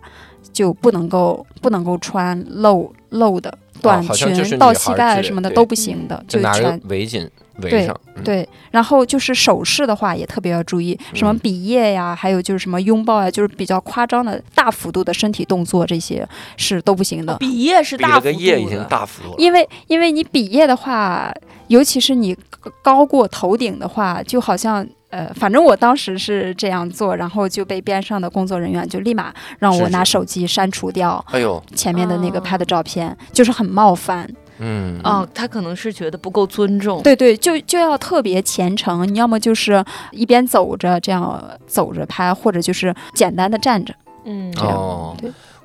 [0.52, 7.28] 就不能够不能够穿露露的短裙到膝盖什么的都不行的，就全围巾。
[7.68, 7.90] 对
[8.24, 17.36] 对，然后就是手势的话也特别要注意，什么比耶呀，还有就是什么拥抱呀，就是比较夸张的大幅度的身体动作，这些是都不行的。
[17.38, 21.32] 比耶是大幅度耶已经大幅度了，因为因为你比耶的话，
[21.68, 22.36] 尤其是你
[22.82, 34.30] 高过头顶的话，就好像呃，反正我当时是这样做，然后就被边上的工作人员就立马让我拿手机删除掉，哎呦，前面的那个拍的照片，就是很冒犯。
[34.60, 37.02] 嗯哦，他可能是觉得不够尊重。
[37.02, 43.94] 对对，就就要特别虔诚，你要么就是一边走着这样走着拍，或者就是简单的站着。
[44.24, 45.16] 嗯，哦，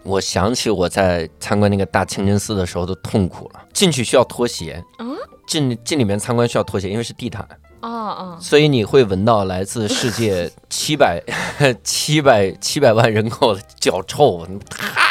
[0.04, 3.60] 我想起我在参观那个大清真寺的时候的痛苦了。
[3.74, 5.16] 进去需要脱鞋，嗯，
[5.46, 7.46] 进进里面参观需要脱鞋，因为是地毯。
[7.82, 8.38] 哦哦！
[8.42, 11.22] 所以你会闻到来自世界七百
[11.84, 14.88] 七百七百万人口的脚臭，太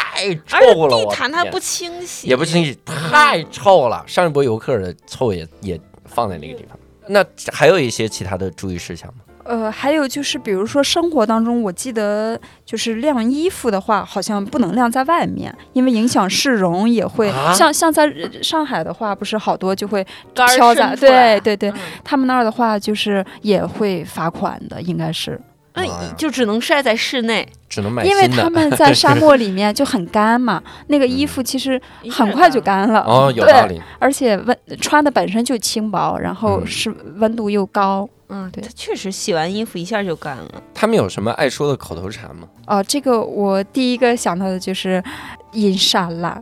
[0.46, 0.96] 臭了！
[0.96, 4.02] 地毯它不清洗，也不清洗，太臭了。
[4.06, 6.78] 上一波游客的臭也也放在那个地方。
[7.06, 9.20] 那还有一些其他的注意事项吗？
[9.44, 20.02] 呃，还有就是，比如说生活当中，我记得就是晾衣服的话，好像不能晾在外面，因为影响市容，也会、啊像像在呃上海的话，不是好多就会
[20.34, 25.38] 杆儿飘在，伸出来对对对，嗯他们那儿的话就是也会罚款的，应该是，
[25.74, 33.80] 那就只能晒在室内，只能买因为他们 在沙漠里面就很干嘛，那个衣服其实很快就干了，哦，有对道理。
[33.98, 38.08] 而且温穿的本身就轻薄，然后嗯是温度又高。
[38.28, 40.62] 嗯，对它确实洗完衣服一下就干了。
[40.72, 42.48] 他们有什么爱说的口头禅吗？
[42.66, 45.02] 哦，这个我第一个想到的就是
[45.52, 46.40] 阴沙拉，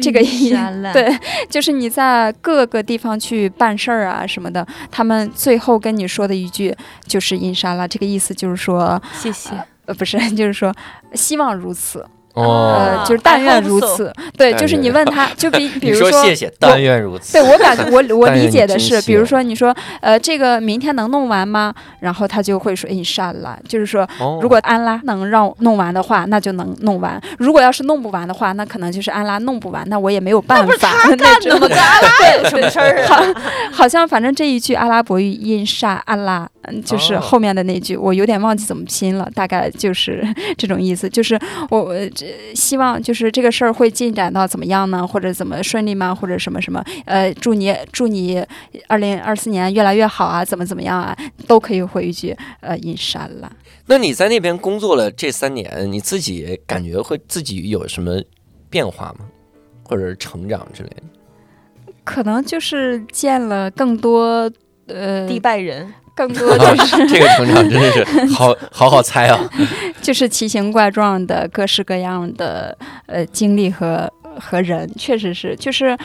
[0.00, 1.08] 这个阴沙拉对，
[1.48, 6.74] 就是你在各个地方去办事儿啊什么的，他们最后跟你说的一句
[7.06, 9.50] 就是音沙拉，这个意思就是说，谢谢。
[9.86, 10.74] 呃，不是，就是说
[11.14, 12.04] 希望如此，
[12.38, 14.12] 哦，呃，就是但愿如此。
[14.36, 17.32] 对，就是你问他，就比 比如说谢谢，但愿如此。
[17.32, 21.74] 对我感觉我我理解的是，比如说你说呃这个明天能弄完吗？
[22.00, 30.92] 然后他就会说印沙拉，就是说哦如果安拉能让弄完的话，那就能弄完；如果要是弄不完的话，那可能就是安拉弄不完，那我也没有办法。
[31.16, 31.68] 那种干的吗？
[31.68, 33.24] 跟安拉有什么事儿啊？
[33.72, 40.22] 好像反正这一句阿拉伯语印沙安拉，嗯，就是哦后面的那句，我有点忘记怎么拼了，大概就是
[40.56, 41.08] 这种意思。
[41.08, 41.38] 就是
[41.70, 45.06] 我我这希望就是这个事儿会进展到怎么样呢？
[45.06, 46.14] 或者怎么顺利吗？
[46.14, 46.84] 或者什么什么？
[47.06, 48.44] 呃，祝你祝你
[48.86, 51.16] 二零二四年越来越好啊，怎么怎么样啊，
[51.46, 53.50] 都可以回一句呃印山了。
[53.86, 58.22] 那你在那边工作了这三年，你自己感觉会自己有什么
[58.68, 59.26] 变化吗？
[59.84, 61.02] 或者是成长之类的？
[62.04, 64.50] 可能就是见了更多
[64.86, 68.04] 呃迪拜人，更多 就是 这个成长真的是
[68.34, 69.38] 好好好猜啊！
[70.02, 75.96] 就是奇形怪状的各式各样的呃经历和和人，确实是，就是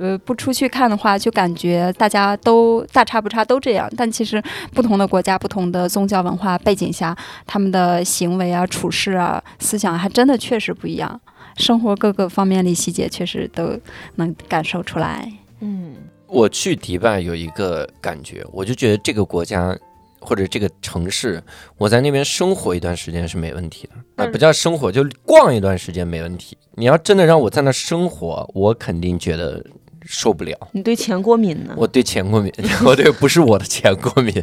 [0.00, 4.42] 呃不出去看的话，就感觉大家都大差不差都这样，但其实
[4.72, 11.20] 不同的国家、不同的宗教文化背景下，他们的行为啊、处事啊、思想还真的确实不一样。
[11.56, 13.78] 生活各个方面的细节，确实都
[14.16, 15.32] 能感受出来。
[15.60, 15.94] 嗯，
[16.34, 19.78] 我去迪拜有一个感觉，我就觉得这个国家
[20.20, 21.40] 或者这个城市，
[21.78, 23.94] 我在那边生活一段时间是没问题的。
[24.16, 26.58] 啊，嗯不叫生活，就逛一段时间没问题。
[26.74, 29.64] 你要真的让我在那生活，我肯定觉得
[30.02, 30.58] 受不了。
[30.72, 31.72] 你对钱过敏呢？
[31.76, 32.52] 我对钱过敏，
[32.84, 34.34] 我对不是我的钱过敏，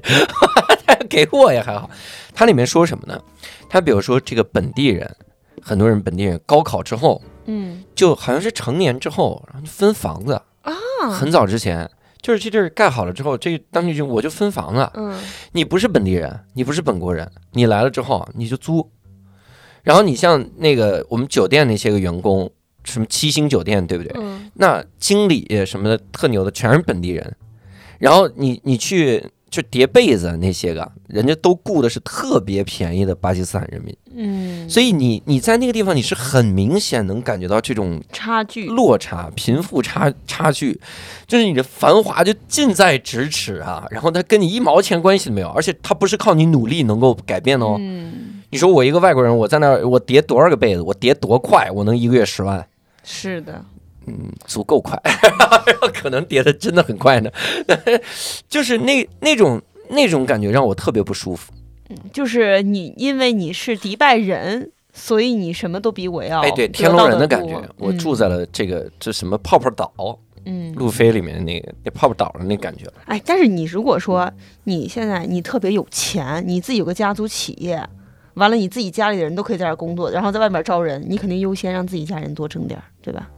[0.88, 1.90] 他给我也还好。
[2.34, 3.22] 它里面说什么呢？
[3.68, 5.14] 它比如说这个本地人，
[5.62, 11.90] 很多人本地人高考之后，嗯就好像是成年之后，然后就分房子，啊，很早之前。
[12.22, 14.92] 就是这地儿盖好了之后，这当地就我就分房了。
[14.94, 15.20] 嗯
[15.54, 18.88] 你不是本地人，你不是本国人，你来了之后你就租。
[19.82, 22.48] 然后你像那个我们酒店那些个员工，
[22.84, 24.14] 什么七星酒店，对不对？
[24.22, 27.36] 嗯那经理什么的特牛的全是本地人，
[27.98, 40.80] 然后你你去就叠被子那些个，人家都雇的是特别便宜的巴基斯坦人民，嗯，所以你你在那个地方你是很明显能感觉到这种差距，落差、贫富差差距，
[41.28, 47.76] 就是你的繁华就近在咫尺啊，然后它跟你一毛钱关系都没有，而且它不是靠你努力能够改变的哦。
[47.78, 52.66] 嗯，你说我一个外国人，我在那儿我叠多少个被子，我叠多快，我能一个月十万。
[53.04, 53.66] 是的，
[54.08, 55.00] 嗯，足够快，
[55.94, 57.30] 可能叠的真的很快呢。
[58.50, 61.52] 就是那那种那种感觉让我特别不舒服。
[61.90, 69.92] 嗯就是你，因为你是迪拜人，所以你什么都比我要哎，对，天龙人的感觉，我住，在了这个这什么泡泡岛，
[70.46, 72.94] 嗯，嗯路飞里面那个那泡泡岛上那感觉了。
[73.06, 74.32] 哎，但是你如果说
[74.64, 77.86] 你现在你特别有钱，你自己有个家族企业，
[78.36, 83.30] 完了你自己家里的人都可以在这工作，然后在外面招人，你肯定优先让自己家人多挣点儿，对吧？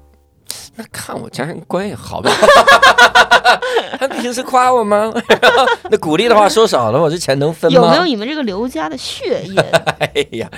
[0.75, 2.31] 那看我家人关系好呗。
[3.99, 5.13] 他平时夸我吗？
[5.89, 7.79] 那鼓励的话说少了，我这钱能分吗？
[7.81, 9.59] 有没有你们这个刘家的血液？
[9.99, 10.49] 哎呀，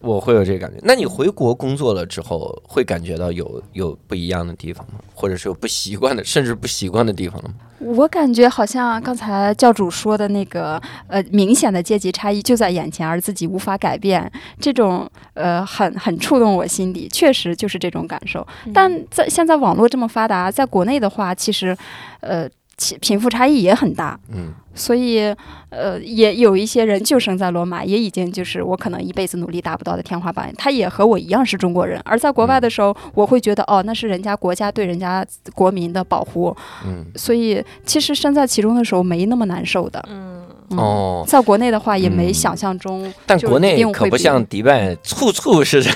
[0.00, 0.78] 我会有这个感觉。
[0.82, 4.98] 那你回国工作了之后，会感觉到有有不一样的地方吗？
[5.14, 7.54] 或者是有不习惯的，甚至不习惯的地方了吗？
[7.82, 14.30] 我感觉好像刚才教主说的那个呃明显的阶级差异就在眼前，而自己无法改变，
[14.60, 18.46] 这种呃很很触动我心底，确实就是这种感受。
[18.72, 21.76] 但在现在网络这么发达，在国内的话，其实
[22.20, 22.61] 呃其
[23.00, 25.34] 贫富差异也很大，嗯，所以
[25.70, 32.00] 呃也有一些人就生在罗马，也已经就是我可能一辈子努力达不到的天花板，他也和我一样是中国人。
[32.04, 36.56] 而在国外的时候，我会觉得哦，那是人家国家对人家国民的保护，
[36.86, 40.04] 嗯，所以其实身在其中的时候没那么难受的。
[40.08, 40.41] 嗯，
[40.76, 45.90] 嗯哦，在国内的话，也没嗯想象中，就但国内可不像迪拜，处处是这，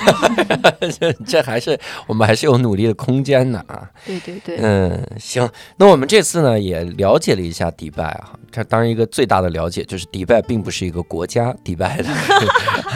[0.99, 3.89] 这 这还是我们还是有努力的空间的啊。
[4.05, 12.41] 对对对，嗯，行，那我们这次呢也了解了一下迪拜啊，这当然一个最大的了解就是迪拜并不是一个国家，迪拜的阿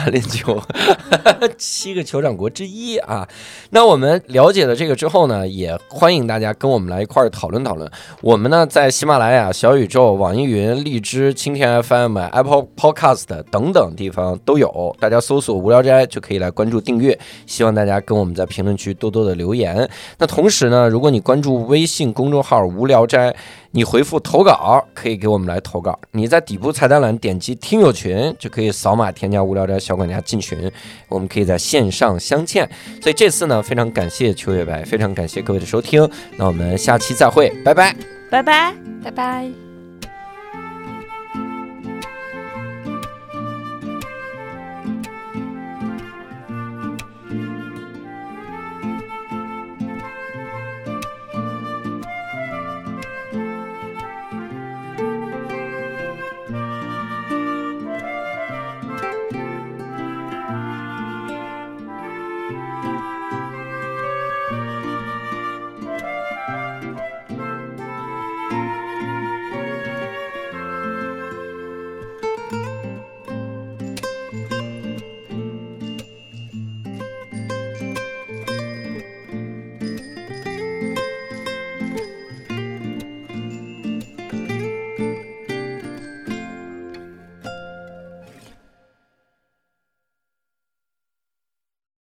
[0.07, 0.61] 联酋
[1.57, 3.27] 七个酋长国之一啊。
[3.71, 7.89] 那我们了解了这个之后呢，也欢迎大家跟我们来一块儿讨论讨论。
[8.21, 17.17] 我们呢在喜马拉雅、小宇宙、网易云、荔枝、蜻蜓 FM、Apple Podcast 等等地方都有，大家搜索“无聊斋”就可以来关注订阅。
[17.45, 19.89] 希望大家跟我们在评论区多多的留言。
[20.17, 23.35] 那同时呢，如果你关注微信公众号“无聊斋”，
[23.71, 25.97] 你回复投稿可以给我们来投稿。
[26.11, 30.71] 你在底部菜单栏点击听友群，就可以扫码添加无聊斋小管家进群，
[31.07, 32.69] 我们可以在线上相见。
[33.01, 36.07] 所以这次呢，非常感谢秋月白，非常感谢各位的收听。
[36.37, 37.95] 那我们下期再会，拜拜。
[38.29, 38.73] 拜拜。
[39.03, 39.70] 拜拜。